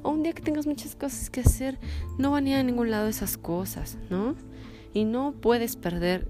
O 0.02 0.10
un 0.10 0.22
día 0.22 0.32
que 0.32 0.42
tengas 0.42 0.66
muchas 0.66 0.94
cosas 0.94 1.30
que 1.30 1.40
hacer, 1.40 1.78
no 2.18 2.30
van 2.30 2.46
a 2.46 2.50
ir 2.50 2.56
a 2.56 2.62
ningún 2.62 2.90
lado 2.90 3.08
esas 3.08 3.36
cosas, 3.36 3.98
¿no? 4.10 4.34
Y 4.94 5.04
no 5.04 5.34
puedes 5.40 5.76
perder 5.76 6.26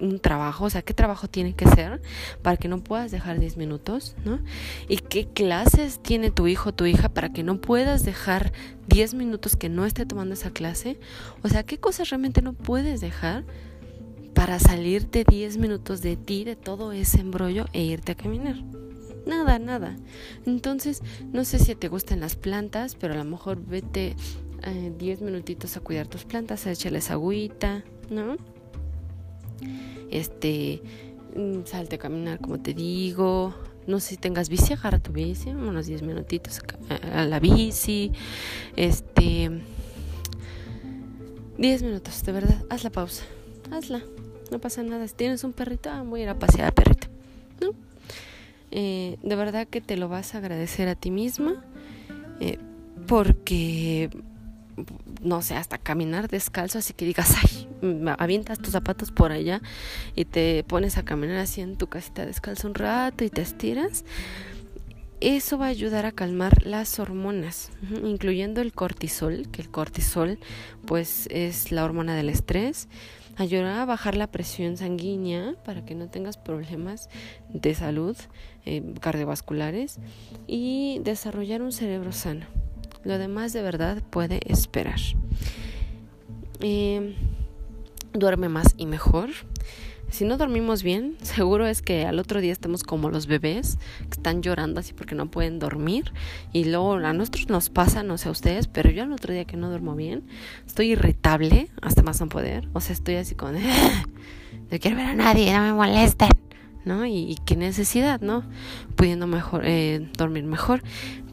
un 0.00 0.18
trabajo, 0.18 0.64
o 0.64 0.70
sea, 0.70 0.82
qué 0.82 0.94
trabajo 0.94 1.28
tiene 1.28 1.54
que 1.54 1.66
ser 1.68 2.00
para 2.42 2.56
que 2.56 2.68
no 2.68 2.82
puedas 2.82 3.10
dejar 3.10 3.38
10 3.38 3.56
minutos, 3.56 4.16
¿no? 4.24 4.40
Y 4.88 4.96
qué 4.96 5.28
clases 5.28 6.00
tiene 6.00 6.30
tu 6.30 6.46
hijo 6.46 6.70
o 6.70 6.74
tu 6.74 6.86
hija 6.86 7.10
para 7.10 7.32
que 7.32 7.42
no 7.42 7.60
puedas 7.60 8.04
dejar 8.04 8.52
10 8.88 9.14
minutos 9.14 9.56
que 9.56 9.68
no 9.68 9.84
esté 9.84 10.06
tomando 10.06 10.34
esa 10.34 10.50
clase, 10.50 10.98
o 11.42 11.48
sea, 11.48 11.64
qué 11.64 11.78
cosas 11.78 12.10
realmente 12.10 12.42
no 12.42 12.54
puedes 12.54 13.00
dejar 13.00 13.44
para 14.34 14.58
salirte 14.58 15.24
10 15.28 15.58
minutos 15.58 16.00
de 16.00 16.16
ti, 16.16 16.44
de 16.44 16.56
todo 16.56 16.92
ese 16.92 17.20
embrollo 17.20 17.66
e 17.72 17.82
irte 17.82 18.12
a 18.12 18.16
caminar. 18.16 18.56
Nada, 19.26 19.58
nada. 19.58 19.96
Entonces, 20.46 21.02
no 21.30 21.44
sé 21.44 21.58
si 21.58 21.74
te 21.74 21.88
gustan 21.88 22.20
las 22.20 22.36
plantas, 22.36 22.94
pero 22.94 23.12
a 23.14 23.16
lo 23.18 23.24
mejor 23.24 23.62
vete 23.64 24.16
10 24.64 25.20
eh, 25.20 25.24
minutitos 25.24 25.76
a 25.76 25.80
cuidar 25.80 26.06
tus 26.06 26.24
plantas, 26.24 26.66
échales 26.66 27.10
agüita, 27.10 27.84
¿no? 28.10 28.36
Este, 30.10 30.82
mm, 31.36 31.64
salte 31.64 31.96
a 31.96 31.98
caminar 31.98 32.40
como 32.40 32.60
te 32.60 32.74
digo. 32.74 33.54
No 33.86 33.98
sé 33.98 34.10
si 34.10 34.16
tengas 34.18 34.48
bici, 34.48 34.72
agarra 34.72 34.98
tu 34.98 35.12
bici, 35.12 35.50
unos 35.50 35.86
10 35.86 36.02
minutitos 36.02 36.60
a, 37.12 37.24
la 37.24 37.40
bici. 37.40 38.12
Este, 38.76 39.50
10 41.58 41.82
minutos, 41.82 42.22
de 42.24 42.32
verdad, 42.32 42.64
haz 42.68 42.84
la 42.84 42.90
pausa, 42.90 43.24
hazla, 43.70 44.02
no 44.50 44.58
pasa 44.60 44.82
nada. 44.82 45.06
Si 45.08 45.14
tienes 45.14 45.44
un 45.44 45.52
perrito, 45.52 45.90
ah, 45.90 46.02
voy 46.02 46.20
a 46.20 46.22
ir 46.24 46.28
a 46.28 46.38
pasear 46.38 46.68
a 46.68 46.72
perrito, 46.72 47.08
¿no? 47.60 47.72
Eh, 48.70 49.16
de 49.22 49.36
verdad 49.36 49.66
que 49.66 49.80
te 49.80 49.96
lo 49.96 50.08
vas 50.08 50.34
a 50.34 50.38
agradecer 50.38 50.88
a 50.88 50.94
ti 50.94 51.10
misma, 51.10 51.64
eh, 52.40 52.58
porque 53.06 54.10
no 55.22 55.42
sé, 55.42 55.56
hasta 55.56 55.78
caminar 55.78 56.28
descalzo, 56.28 56.78
así 56.78 56.92
que 56.92 57.04
digas, 57.04 57.34
ay, 57.42 57.68
avientas 58.18 58.58
tus 58.58 58.72
zapatos 58.72 59.10
por 59.10 59.32
allá 59.32 59.60
y 60.14 60.24
te 60.24 60.64
pones 60.64 60.98
a 60.98 61.04
caminar 61.04 61.38
así 61.38 61.60
en 61.60 61.76
tu 61.76 61.88
casita 61.88 62.26
descalzo 62.26 62.68
un 62.68 62.74
rato 62.74 63.24
y 63.24 63.30
te 63.30 63.42
estiras. 63.42 64.04
Eso 65.20 65.58
va 65.58 65.66
a 65.66 65.68
ayudar 65.68 66.06
a 66.06 66.12
calmar 66.12 66.64
las 66.66 66.98
hormonas, 66.98 67.70
incluyendo 68.02 68.62
el 68.62 68.72
cortisol, 68.72 69.50
que 69.52 69.60
el 69.60 69.70
cortisol 69.70 70.38
pues 70.86 71.26
es 71.30 71.72
la 71.72 71.84
hormona 71.84 72.16
del 72.16 72.30
estrés. 72.30 72.88
Ayudará 73.36 73.82
a 73.82 73.84
bajar 73.84 74.16
la 74.16 74.28
presión 74.28 74.78
sanguínea 74.78 75.56
para 75.64 75.84
que 75.84 75.94
no 75.94 76.08
tengas 76.08 76.38
problemas 76.38 77.10
de 77.50 77.74
salud 77.74 78.16
eh, 78.64 78.82
cardiovasculares 79.00 79.98
y 80.46 81.00
desarrollar 81.04 81.60
un 81.60 81.72
cerebro 81.72 82.12
sano. 82.12 82.46
Lo 83.04 83.18
demás 83.18 83.52
de 83.52 83.62
verdad 83.62 84.02
puede 84.10 84.40
esperar. 84.44 85.00
Em, 86.60 87.14
duerme 88.12 88.48
más 88.48 88.74
y 88.76 88.86
mejor. 88.86 89.30
Si 90.10 90.24
no 90.24 90.36
dormimos 90.36 90.82
bien, 90.82 91.16
seguro 91.22 91.66
es 91.66 91.82
que 91.82 92.04
al 92.04 92.18
otro 92.18 92.40
día 92.40 92.52
estamos 92.52 92.82
como 92.82 93.10
los 93.10 93.26
bebés 93.26 93.78
que 93.98 94.16
están 94.16 94.42
llorando 94.42 94.80
así 94.80 94.92
porque 94.92 95.14
no 95.14 95.30
pueden 95.30 95.58
dormir. 95.58 96.12
Y 96.52 96.64
luego 96.64 96.94
a 96.94 97.12
nosotros 97.12 97.48
nos 97.48 97.70
pasa, 97.70 98.02
no 98.02 98.18
sé 98.18 98.28
a 98.28 98.32
ustedes, 98.32 98.66
pero 98.66 98.90
yo 98.90 99.04
al 99.04 99.12
otro 99.12 99.32
día 99.32 99.44
que 99.44 99.56
no 99.56 99.70
duermo 99.70 99.94
bien, 99.94 100.24
estoy 100.66 100.92
irritable 100.92 101.70
hasta 101.80 102.02
más 102.02 102.20
no 102.20 102.28
poder. 102.28 102.68
O 102.74 102.80
sea, 102.80 102.92
estoy 102.92 103.14
así 103.14 103.34
con, 103.34 103.54
no 104.70 104.78
quiero 104.78 104.96
ver 104.96 105.06
a 105.06 105.14
nadie, 105.14 105.52
no 105.54 105.62
me 105.62 105.72
molesten. 105.72 106.28
¿no? 106.84 107.04
Y, 107.04 107.36
qué 107.44 107.56
necesidad, 107.56 108.22
¿no? 108.22 108.42
Pudiendo 108.96 109.26
mejor, 109.26 109.62
eh, 109.66 110.08
dormir 110.16 110.44
mejor 110.44 110.82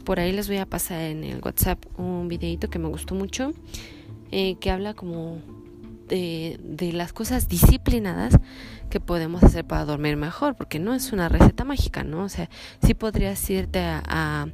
por 0.08 0.20
ahí 0.20 0.32
les 0.32 0.48
voy 0.48 0.56
a 0.56 0.64
pasar 0.64 1.02
en 1.02 1.22
el 1.22 1.42
WhatsApp 1.44 1.84
un 1.98 2.28
videito 2.28 2.70
que 2.70 2.78
me 2.78 2.88
gustó 2.88 3.14
mucho, 3.14 3.52
eh, 4.30 4.56
que 4.58 4.70
habla 4.70 4.94
como 4.94 5.36
de, 6.08 6.58
de, 6.62 6.94
las 6.94 7.12
cosas 7.12 7.46
disciplinadas 7.46 8.38
que 8.88 9.00
podemos 9.00 9.42
hacer 9.42 9.66
para 9.66 9.84
dormir 9.84 10.16
mejor, 10.16 10.54
porque 10.56 10.78
no 10.78 10.94
es 10.94 11.12
una 11.12 11.28
receta 11.28 11.64
mágica, 11.64 12.04
¿no? 12.04 12.22
O 12.22 12.30
sea, 12.30 12.48
sí 12.82 12.94
podrías 12.94 13.50
irte 13.50 13.80
a, 13.80 14.48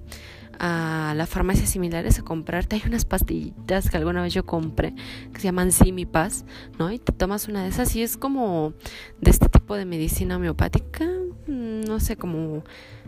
a, 0.59 1.15
las 1.15 1.29
farmacias 1.29 1.69
similares 1.71 2.19
a 2.19 2.23
comprarte. 2.23 2.75
Hay 2.75 2.83
unas 2.85 3.05
pastillitas 3.05 3.91
que 3.91 3.97
alguna 3.97 4.23
vez 4.23 4.35
yo 4.35 4.45
compré 4.45 4.93
que 5.33 5.39
se 5.39 5.45
llaman 5.45 5.71
Simipaz, 5.71 6.45
¿no? 6.81 6.91
Y 6.91 6.99
te 6.99 7.13
tomas 7.13 7.47
una 7.47 7.63
de 7.63 7.69
esas 7.69 7.95
y 7.95 8.03
es 8.03 8.17
como 8.17 8.73
de 9.21 9.31
este 9.31 9.49
tipo 9.49 9.77
de 9.77 9.85
medicina 9.85 10.35
homeopática, 10.35 11.05
mm, 11.47 11.83
no 11.83 12.01
sé, 12.01 12.17
como, 12.17 12.65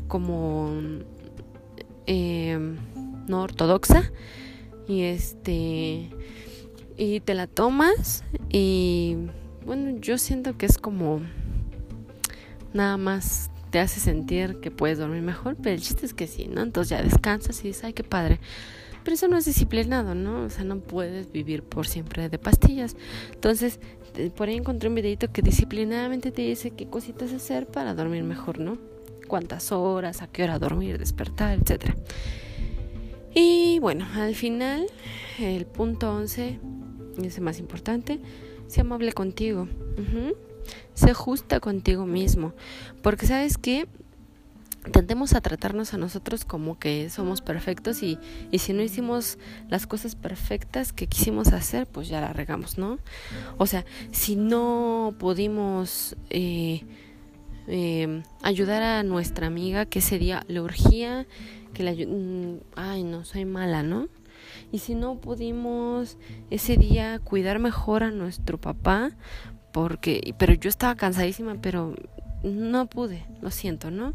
como 0.07 0.71
Em, 2.07 2.77
no 3.27 3.43
ortodoxa 3.43 4.13
y 4.87 5.03
este 5.03 6.09
y 6.97 7.21
te 7.21 7.35
la 7.35 7.49
tomas 7.49 8.23
y 8.49 9.17
bueno 9.65 9.99
yo 10.01 10.17
siento 10.17 10.57
que 10.57 10.67
es 10.67 10.79
como 10.79 11.21
nada 12.73 12.97
más 12.97 13.51
te 13.71 13.81
hace 13.81 13.99
sentir 13.99 14.61
que 14.61 14.71
puedes 14.71 14.99
dormir 14.99 15.23
mejor 15.23 15.57
pero 15.61 15.75
el 15.75 15.83
chiste 15.83 16.07
es 16.07 16.15
que 16.15 16.29
sí 16.29 16.47
no 16.47 16.63
entonces 16.63 16.91
ya 16.91 17.03
descansas 17.03 17.59
y 17.65 17.69
dices 17.69 17.83
ay 17.83 17.93
qué 17.93 18.05
padre 18.05 18.39
pero 19.03 19.15
eso 19.15 19.27
no 19.27 19.37
es 19.37 19.45
disciplinado 19.45 20.15
no 20.15 20.45
o 20.45 20.51
sea 20.51 20.63
no 20.63 20.79
puedes 20.79 21.33
vivir 21.33 21.65
por 21.65 21.89
siempre 21.89 22.29
de 22.29 22.39
pastillas. 22.39 22.97
Entonces 23.33 23.81
por 24.37 24.49
ahí 24.49 24.57
encontré 24.57 24.89
un 24.89 24.95
videito 24.95 25.33
que 25.33 25.43
disciplinadamente 25.43 26.31
te 26.31 26.43
dice 26.43 26.71
qué 26.71 26.87
cositas 26.87 27.33
hacer 27.33 27.67
para 27.67 27.95
dormir 27.95 28.23
mejor 28.23 28.61
no 28.61 28.79
cuántas 29.27 29.73
horas, 29.73 30.23
a 30.23 30.27
qué 30.29 30.45
hora 30.45 30.59
dormir, 30.59 30.99
despertar, 30.99 31.59
etc. 31.59 31.95
Y 33.35 33.79
bueno, 33.81 34.07
al 34.15 34.35
final, 34.35 34.87
el 35.39 35.67
punto 35.67 36.11
11, 36.11 36.59
es 37.23 37.37
el 37.37 37.45
más 37.45 37.59
importante, 37.59 38.21
sé 38.67 38.81
amable 38.81 39.13
contigo. 39.13 39.69
Sé 40.95 41.13
justa 41.13 41.61
contigo 41.61 42.07
mismo. 42.07 42.55
Porque 43.03 43.27
sabes 43.27 43.59
que 43.59 43.89
tendemos 44.93 45.35
a 45.35 45.41
tratarnos 45.41 45.95
a 45.95 45.99
nosotros 45.99 46.45
como 46.45 46.79
que 46.79 47.11
somos 47.11 47.43
perfectos 47.43 48.03
y, 48.03 48.19
y, 48.51 48.61
si 48.61 48.73
no 48.73 48.83
hicimos 48.83 49.39
las 49.69 49.87
cosas 49.87 50.15
perfectas 50.15 50.93
que 50.93 51.07
quisimos 51.07 51.49
hacer, 51.49 51.87
pues 51.87 52.09
ya 52.09 52.21
la 52.21 52.33
regamos, 52.33 52.79
¿no? 52.79 52.99
O 53.59 53.67
sea, 53.67 53.85
si 54.13 54.37
no 54.37 55.15
pudimos... 55.19 56.17
Eh, 56.31 56.85
eh, 57.69 58.23
ayudar 58.43 58.83
a 58.83 59.03
nuestra 59.03 59.47
amiga 59.47 59.87
que 59.87 59.99
ese 60.01 60.19
día 60.19 60.45
le 60.49 60.61
urgía, 60.61 61.27
que 61.75 61.83
la 61.83 61.93
mm, 61.93 62.61
ay 62.77 63.05
no, 63.05 63.25
soy 63.25 63.45
mala, 63.45 63.83
¿no? 63.83 64.09
Y 64.73 64.79
si 64.79 64.95
no 64.95 65.19
pudimos 65.19 66.19
ese 66.51 66.77
día 66.77 67.19
cuidar 67.19 67.59
mejor 67.59 68.03
a 68.03 68.11
nuestro 68.11 68.59
papá, 68.59 69.11
porque, 69.73 70.35
pero 70.39 70.55
yo 70.55 70.69
estaba 70.69 70.95
cansadísima, 70.95 71.57
pero 71.61 71.95
no 72.43 72.87
pude, 72.87 73.25
lo 73.41 73.51
siento, 73.51 73.91
¿no? 73.91 74.15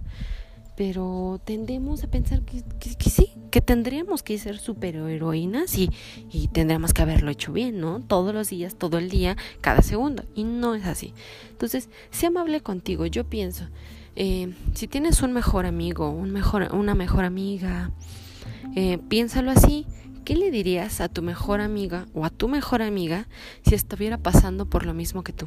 Pero 0.84 1.40
tendemos 1.46 2.04
a 2.04 2.08
pensar 2.08 2.42
que, 2.42 2.64
sí, 3.08 3.30
que 3.52 3.62
tendríamos 3.62 4.24
que 4.24 4.40
ser 4.40 4.58
superheroínas 4.58 5.78
y, 5.78 5.92
y 6.32 6.48
tendríamos 6.48 6.92
que 6.92 7.04
haberlo 7.04 7.30
hecho 7.30 7.54
bien, 7.54 7.80
¿no? 7.80 8.00
Todos 8.00 8.34
los 8.34 8.50
días, 8.50 8.74
todo 8.74 8.98
el 8.98 9.08
día, 9.08 9.38
cada 9.62 9.84
segundo. 9.84 10.24
Y 10.34 10.44
no 10.44 10.74
es 10.74 10.88
así. 10.88 11.14
Entonces, 11.52 11.88
sé 12.10 12.26
amable 12.26 12.62
contigo. 12.62 13.06
Yo 13.06 13.26
pienso, 13.26 13.68
eh, 14.16 14.56
si 14.74 14.88
tienes 14.88 15.22
un 15.22 15.34
mejor 15.34 15.68
amigo, 15.68 16.10
un 16.10 16.32
mejor, 16.32 16.74
una 16.74 16.96
mejor 16.96 17.26
amiga, 17.26 17.92
eh, 18.76 18.98
piénsalo 19.08 19.52
así. 19.52 19.86
¿Qué 20.26 20.36
le 20.36 20.50
dirías 20.50 21.00
a 21.00 21.10
tu 21.10 21.22
mejor 21.22 21.62
amiga 21.62 22.08
o 22.16 22.26
a 22.26 22.32
tu 22.32 22.48
mejor 22.48 22.82
amiga 22.82 23.28
si 23.64 23.76
estuviera 23.76 24.18
pasando 24.18 24.66
por 24.66 24.88
lo 24.88 24.96
mismo 24.96 25.22
que 25.22 25.32
tú? 25.32 25.46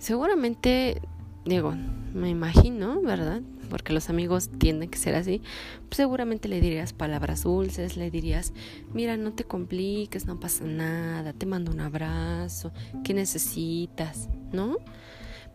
Seguramente, 0.00 1.00
digo, 1.46 1.74
me 2.14 2.28
imagino, 2.28 3.00
¿verdad? 3.02 3.42
Porque 3.70 3.92
los 3.92 4.10
amigos 4.10 4.50
tienden 4.58 4.90
que 4.90 4.98
ser 4.98 5.14
así. 5.14 5.42
seguramente 5.90 6.48
le 6.48 6.60
dirías 6.60 6.92
palabras 6.92 7.44
dulces, 7.44 7.96
le 7.96 8.10
dirías, 8.10 8.52
mira, 8.92 9.16
no 9.16 9.32
te 9.32 9.44
compliques, 9.44 10.26
no 10.26 10.40
pasa 10.40 10.64
nada, 10.64 11.32
te 11.32 11.46
mando 11.46 11.72
un 11.72 11.80
abrazo, 11.80 12.72
¿qué 13.04 13.14
necesitas? 13.14 14.28
¿No? 14.52 14.76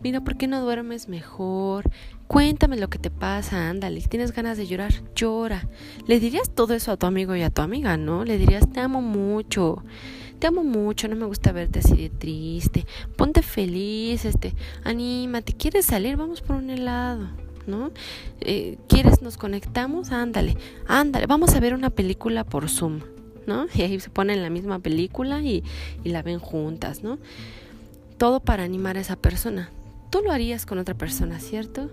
Mira, 0.02 0.22
¿por 0.22 0.36
qué 0.36 0.48
no 0.48 0.62
duermes 0.62 1.08
mejor? 1.08 1.90
Cuéntame 2.28 2.78
lo 2.78 2.90
que 2.90 2.98
te 2.98 3.12
pasa, 3.12 3.70
ándale, 3.70 4.02
tienes 4.02 4.32
ganas 4.32 4.58
de 4.58 4.66
llorar, 4.66 4.94
llora. 5.16 5.68
Le 6.08 6.20
dirías 6.20 6.50
todo 6.50 6.74
eso 6.74 6.92
a 6.92 6.98
tu 6.98 7.06
amigo 7.06 7.36
y 7.36 7.44
a 7.44 7.52
tu 7.52 7.62
amiga, 7.62 7.98
¿no? 7.98 8.26
Le 8.26 8.38
dirías, 8.40 8.72
te 8.72 8.80
amo 8.80 9.02
mucho, 9.02 9.84
te 10.42 10.48
amo 10.48 10.64
mucho, 10.64 11.08
no 11.08 11.16
me 11.16 11.28
gusta 11.28 11.52
verte 11.52 11.80
así 11.80 11.96
de 11.96 12.10
triste, 12.10 12.88
ponte 13.16 13.44
feliz, 13.44 14.26
este, 14.26 14.56
anímate, 14.84 15.54
¿quieres 15.54 15.86
salir? 15.86 16.18
Vamos 16.18 16.42
por 16.42 16.56
un 16.56 16.72
helado, 16.72 17.30
¿no? 17.68 17.92
Eh, 18.40 18.80
¿Quieres 18.90 19.22
nos 19.22 19.38
conectamos? 19.38 20.12
Ándale, 20.12 20.58
ándale, 20.88 21.28
vamos 21.28 21.54
a 21.54 21.60
ver 21.60 21.76
una 21.76 21.92
película 21.92 22.44
por 22.44 22.70
Zoom, 22.70 23.02
¿no? 23.46 23.68
Y 23.76 23.84
ahí 23.84 24.00
se 24.00 24.10
ponen 24.10 24.42
la 24.42 24.50
misma 24.50 24.80
película 24.80 25.44
y, 25.44 25.64
y 26.04 26.10
la 26.10 26.24
ven 26.24 26.40
juntas, 26.40 27.04
¿no? 27.04 27.20
Todo 28.18 28.40
para 28.40 28.64
animar 28.64 28.98
a 28.98 29.02
esa 29.02 29.16
persona 29.16 29.70
tú 30.12 30.22
lo 30.22 30.32
harías 30.32 30.68
con 30.68 30.78
otra 30.78 30.94
persona, 30.94 31.40
¿cierto? 31.40 31.90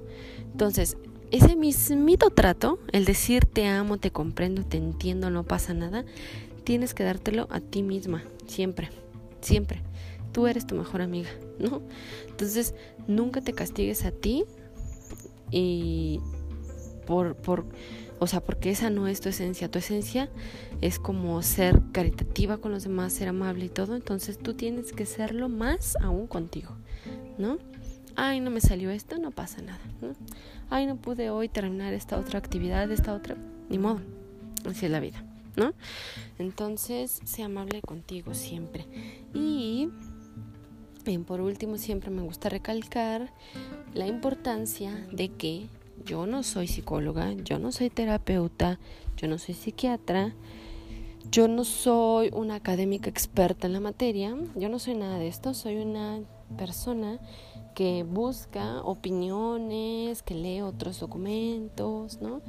Entonces, 0.50 0.98
ese 1.30 1.56
mismito 1.56 2.30
trato, 2.30 2.78
el 2.92 3.04
decir 3.04 3.46
te 3.46 3.66
amo, 3.66 3.96
te 3.98 4.10
comprendo, 4.10 4.64
te 4.64 4.76
entiendo, 4.76 5.30
no 5.30 5.44
pasa 5.44 5.72
nada, 5.72 6.04
tienes 6.68 6.92
que 6.92 7.02
dártelo 7.02 7.48
a 7.50 7.60
ti 7.60 7.82
misma, 7.82 8.22
siempre, 8.46 8.90
siempre. 9.40 9.80
Tú 10.32 10.46
eres 10.46 10.66
tu 10.66 10.74
mejor 10.74 11.00
amiga, 11.00 11.30
¿no? 11.58 11.80
Entonces, 12.28 12.74
nunca 13.06 13.40
te 13.40 13.54
castigues 13.54 14.04
a 14.04 14.10
ti 14.10 14.44
y 15.50 16.20
por, 17.06 17.36
por, 17.36 17.64
o 18.18 18.26
sea, 18.26 18.40
porque 18.40 18.68
esa 18.68 18.90
no 18.90 19.08
es 19.08 19.22
tu 19.22 19.30
esencia. 19.30 19.70
Tu 19.70 19.78
esencia 19.78 20.28
es 20.82 20.98
como 20.98 21.40
ser 21.40 21.80
caritativa 21.90 22.58
con 22.58 22.70
los 22.70 22.82
demás, 22.82 23.14
ser 23.14 23.28
amable 23.28 23.64
y 23.64 23.70
todo. 23.70 23.96
Entonces 23.96 24.36
tú 24.36 24.52
tienes 24.52 24.92
que 24.92 25.06
serlo 25.06 25.48
más 25.48 25.96
aún 26.02 26.26
contigo, 26.26 26.76
¿no? 27.38 27.56
ay, 28.14 28.40
no 28.40 28.50
me 28.50 28.60
salió 28.60 28.90
esto, 28.90 29.16
no 29.16 29.30
pasa 29.30 29.62
nada. 29.62 29.78
Ay, 30.68 30.84
no 30.84 30.96
pude 30.96 31.30
hoy 31.30 31.48
terminar 31.48 31.94
esta 31.94 32.18
otra 32.18 32.38
actividad, 32.38 32.90
esta 32.90 33.14
otra, 33.14 33.36
ni 33.70 33.78
modo. 33.78 34.00
Así 34.66 34.84
es 34.84 34.92
la 34.92 35.00
vida, 35.00 35.24
¿no? 35.58 35.74
Entonces, 36.38 37.20
sea 37.24 37.46
amable 37.46 37.82
contigo 37.82 38.32
siempre. 38.32 38.86
Y 39.34 39.88
por 41.26 41.40
último, 41.40 41.78
siempre 41.78 42.10
me 42.10 42.20
gusta 42.22 42.50
recalcar 42.50 43.32
la 43.94 44.06
importancia 44.06 45.06
de 45.10 45.30
que 45.30 45.66
yo 46.04 46.26
no 46.26 46.42
soy 46.42 46.68
psicóloga, 46.68 47.32
yo 47.32 47.58
no 47.58 47.72
soy 47.72 47.88
terapeuta, 47.88 48.78
yo 49.16 49.26
no 49.26 49.38
soy 49.38 49.54
psiquiatra, 49.54 50.34
yo 51.30 51.48
no 51.48 51.64
soy 51.64 52.30
una 52.34 52.56
académica 52.56 53.08
experta 53.08 53.66
en 53.66 53.72
la 53.72 53.80
materia, 53.80 54.36
yo 54.54 54.68
no 54.68 54.78
soy 54.78 54.94
nada 54.94 55.18
de 55.18 55.28
esto, 55.28 55.54
soy 55.54 55.76
una 55.76 56.20
persona 56.56 57.18
que 57.78 58.02
busca 58.02 58.80
opiniones, 58.82 60.24
que 60.24 60.34
lee 60.34 60.62
otros 60.62 60.98
documentos, 60.98 62.20
¿no? 62.20 62.42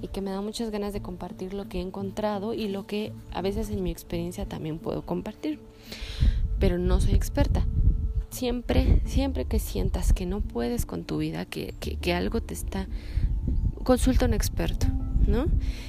Y 0.00 0.06
que 0.06 0.20
me 0.20 0.30
da 0.30 0.40
muchas 0.40 0.70
ganas 0.70 0.92
de 0.92 1.02
compartir 1.02 1.54
lo 1.54 1.68
que 1.68 1.78
he 1.78 1.80
encontrado 1.80 2.54
y 2.54 2.68
lo 2.68 2.86
que 2.86 3.12
a 3.32 3.42
veces 3.42 3.68
en 3.70 3.82
mi 3.82 3.90
experiencia 3.90 4.46
también 4.46 4.78
puedo 4.78 5.04
compartir. 5.04 5.58
Pero 6.60 6.78
no 6.78 7.00
soy 7.00 7.14
experta. 7.14 7.66
Siempre, 8.30 9.02
siempre 9.06 9.44
que 9.44 9.58
sientas 9.58 10.12
que 10.12 10.24
no 10.24 10.40
puedes 10.40 10.86
con 10.86 11.02
tu 11.02 11.18
vida, 11.18 11.46
que, 11.46 11.74
que, 11.80 12.14
algo 12.14 12.40
te 12.40 12.54
está... 12.54 12.86
Consulta 13.82 14.26
a 14.26 14.28
un 14.28 14.34
experto, 14.34 14.86
¿no? 15.26 15.46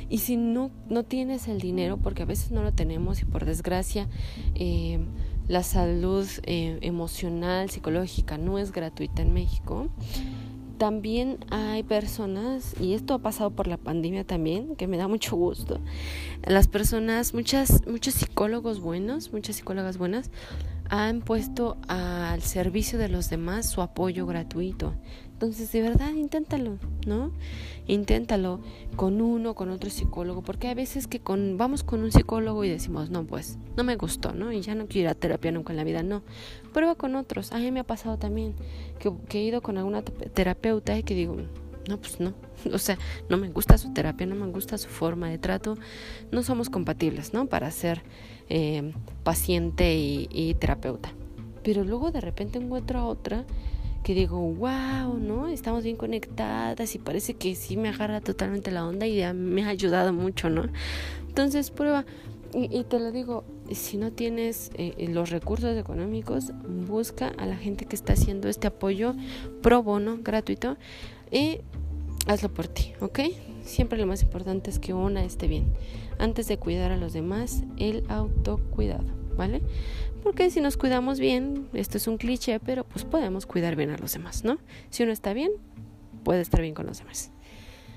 Y 0.10 0.18
si 0.18 0.38
no, 0.38 0.72
no 0.90 1.04
tienes 1.04 1.48
el 1.48 1.62
dinero, 1.62 1.98
porque 1.98 2.24
a 2.24 2.26
veces 2.26 2.50
no 2.50 2.64
lo 2.64 2.74
tenemos 2.74 3.22
y 3.22 3.26
por 3.26 3.46
desgracia... 3.46 4.10
Eh, 4.56 4.98
la 5.48 5.64
salud 5.64 6.28
eh, 6.44 6.78
emocional, 6.82 7.70
psicológica 7.70 8.38
no 8.38 8.60
es 8.60 8.72
gratuita 8.72 9.22
en 9.22 9.34
México. 9.34 9.88
También 10.78 11.40
hay 11.50 11.82
personas, 11.82 12.76
y 12.80 12.94
esto 12.94 13.16
ha 13.16 13.20
pasado 13.20 13.50
por 13.50 13.66
la 13.66 13.78
pandemia 13.78 14.26
también, 14.26 14.76
que 14.76 14.86
me 14.86 14.98
da 14.98 15.08
mucho 15.08 15.36
gusto. 15.36 15.80
Las 16.46 16.68
personas, 16.68 17.34
muchas, 17.34 17.88
muchos 17.88 18.14
psicólogos 18.14 18.80
buenos, 18.80 19.34
muchas 19.34 19.56
psicólogas 19.56 19.98
buenas, 19.98 20.30
han 20.90 21.22
puesto 21.22 21.78
al 21.88 22.42
servicio 22.44 23.00
de 23.00 23.10
los 23.10 23.30
demás 23.30 23.68
su 23.68 23.82
apoyo 23.82 24.28
gratuito. 24.28 24.94
Entonces, 25.38 25.72
de 25.72 25.84
verdad, 25.84 26.14
inténtalo, 26.16 26.80
¿no? 27.06 27.32
Inténtalo 27.86 28.60
con 28.96 29.22
uno, 29.22 29.54
con 29.54 29.70
otro 29.70 29.92
psicólogo, 29.92 30.42
porque 30.42 30.68
hay 30.68 30.74
veces 30.74 31.06
que 31.06 31.20
con, 31.20 31.58
vamos 31.60 31.84
con 31.84 32.02
un 32.02 32.12
psicólogo 32.12 32.64
y 32.64 32.70
decimos, 32.70 33.12
no, 33.12 33.24
pues, 33.24 33.60
no 33.76 33.84
me 33.84 33.98
gustó, 33.98 34.34
¿no? 34.34 34.52
Y 34.52 34.62
ya 34.62 34.74
no 34.74 34.88
quiero 34.88 35.10
ir 35.10 35.12
a 35.12 35.14
terapia 35.14 35.52
nunca 35.52 35.74
en 35.74 35.78
la 35.78 35.84
vida, 35.84 36.02
no. 36.02 36.24
Prueba 36.74 36.96
con 36.96 37.16
otros. 37.16 37.52
A 37.52 37.60
mí 37.60 37.70
me 37.72 37.82
ha 37.82 37.84
pasado 37.84 38.18
también 38.18 38.56
que, 38.98 39.14
que 39.30 39.38
he 39.38 39.44
ido 39.44 39.62
con 39.62 39.78
alguna 39.78 40.02
terapeuta 40.02 40.98
y 40.98 41.04
que 41.04 41.14
digo, 41.14 41.38
no, 41.88 41.98
pues 42.00 42.20
no. 42.20 42.34
O 42.74 42.80
sea, 42.80 42.98
no 43.30 43.38
me 43.38 43.50
gusta 43.50 43.78
su 43.78 43.94
terapia, 43.94 44.26
no 44.26 44.34
me 44.34 44.48
gusta 44.48 44.80
su 44.80 44.88
forma 44.90 45.30
de 45.30 45.38
trato. 45.38 45.78
No 46.32 46.42
somos 46.42 46.72
compatibles, 46.72 47.32
¿no? 47.32 47.46
Para 47.46 47.70
ser 47.70 48.02
eh, 48.50 48.92
paciente 49.24 49.96
y, 49.96 50.28
y 50.32 50.56
terapeuta. 50.56 51.12
Pero 51.62 51.84
luego 51.84 52.10
de 52.10 52.22
repente 52.22 52.58
encuentro 52.58 52.98
a 52.98 53.06
otra 53.06 53.46
que 54.08 54.14
digo, 54.14 54.40
wow, 54.40 55.20
¿no? 55.20 55.50
Estamos 55.50 55.84
bien 55.84 55.98
conectadas 55.98 56.96
y 56.96 56.98
parece 56.98 57.34
que 57.34 57.56
sí 57.56 57.76
me 57.76 57.90
agarra 57.90 58.22
totalmente 58.22 58.72
la 58.72 58.88
onda 58.88 59.06
y 59.06 59.22
me 59.34 59.66
ha 59.66 59.68
ayudado 59.68 60.14
mucho, 60.14 60.50
¿no? 60.50 60.64
Entonces, 61.28 61.72
prueba. 61.72 62.06
Y, 62.54 62.86
te 62.86 63.00
lo 63.00 63.12
digo, 63.12 63.44
si 63.70 63.98
no 63.98 64.14
tienes 64.14 64.72
eh, 64.76 65.10
los 65.10 65.30
recursos 65.30 65.78
económicos, 65.78 66.54
busca 66.88 67.28
a 67.38 67.46
la 67.46 67.58
gente 67.58 67.84
que 67.84 67.98
está 67.98 68.14
haciendo 68.14 68.48
este 68.48 68.68
apoyo 68.68 69.14
pro 69.62 69.84
bono, 69.84 70.20
gratuito, 70.24 70.78
y 71.30 71.58
hazlo 72.28 72.48
por 72.48 72.70
ti, 72.70 72.94
¿ok? 73.02 73.20
Siempre 73.66 74.00
lo 74.00 74.08
más 74.08 74.24
importante 74.24 74.70
es 74.70 74.80
que 74.80 74.94
una 74.94 75.26
esté 75.26 75.50
bien. 75.50 75.74
Antes 76.18 76.48
de 76.48 76.58
cuidar 76.58 76.94
a 76.94 76.98
los 76.98 77.12
demás, 77.12 77.66
el 77.76 78.06
autocuidado, 78.08 79.17
¿vale? 79.38 79.62
Porque 80.24 80.50
si 80.50 80.60
nos 80.60 80.76
cuidamos 80.76 81.20
bien, 81.20 81.70
esto 81.74 81.98
es 81.98 82.08
un 82.08 82.18
cliché, 82.18 82.60
pero 82.60 82.84
pues 82.84 83.06
podemos 83.06 83.46
cuidar 83.46 83.76
bien 83.76 83.92
a 83.92 83.98
los 83.98 84.14
demás, 84.14 84.44
¿no? 84.44 84.58
Si 84.90 85.04
uno 85.04 85.12
está 85.12 85.34
bien, 85.34 85.52
puede 86.24 86.42
estar 86.42 86.62
bien 86.62 86.74
con 86.74 86.88
los 86.88 87.00
demás. 87.00 87.32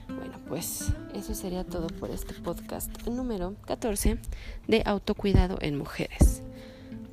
Bueno, 0.08 0.38
pues 0.48 0.92
eso 1.14 1.34
sería 1.34 1.64
todo 1.64 1.86
por 1.86 2.10
este 2.10 2.34
podcast 2.34 3.06
número 3.06 3.54
14 3.66 4.18
de 4.66 4.82
autocuidado 4.84 5.58
en 5.60 5.78
mujeres. 5.78 6.42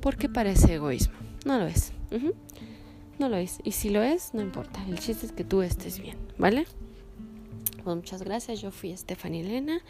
Porque 0.00 0.28
parece 0.28 0.74
egoísmo. 0.74 1.14
No 1.44 1.58
lo 1.58 1.66
es. 1.66 1.92
No 3.18 3.28
lo 3.28 3.36
es. 3.36 3.58
Y 3.64 3.72
si 3.72 3.90
lo 3.90 4.02
es, 4.02 4.34
no 4.34 4.42
importa. 4.42 4.84
El 4.88 4.98
chiste 4.98 5.26
es 5.26 5.32
que 5.32 5.44
tú 5.44 5.62
estés 5.62 6.00
bien, 6.00 6.16
¿vale? 6.38 6.66
Pues 7.82 7.96
muchas 7.96 8.22
gracias. 8.22 8.60
Yo 8.60 8.70
fui 8.70 8.96
Stephanie 8.96 9.40
Elena 9.40 9.80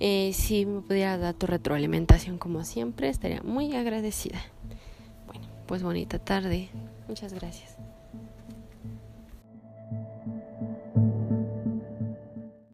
eh, 0.00 0.32
si 0.34 0.66
me 0.66 0.80
pudiera 0.80 1.18
dar 1.18 1.34
tu 1.34 1.46
retroalimentación 1.46 2.38
como 2.38 2.64
siempre, 2.64 3.08
estaría 3.08 3.42
muy 3.42 3.74
agradecida. 3.74 4.38
Bueno, 5.26 5.46
pues 5.66 5.82
bonita 5.82 6.18
tarde. 6.18 6.68
Muchas 7.08 7.32
gracias. 7.32 7.76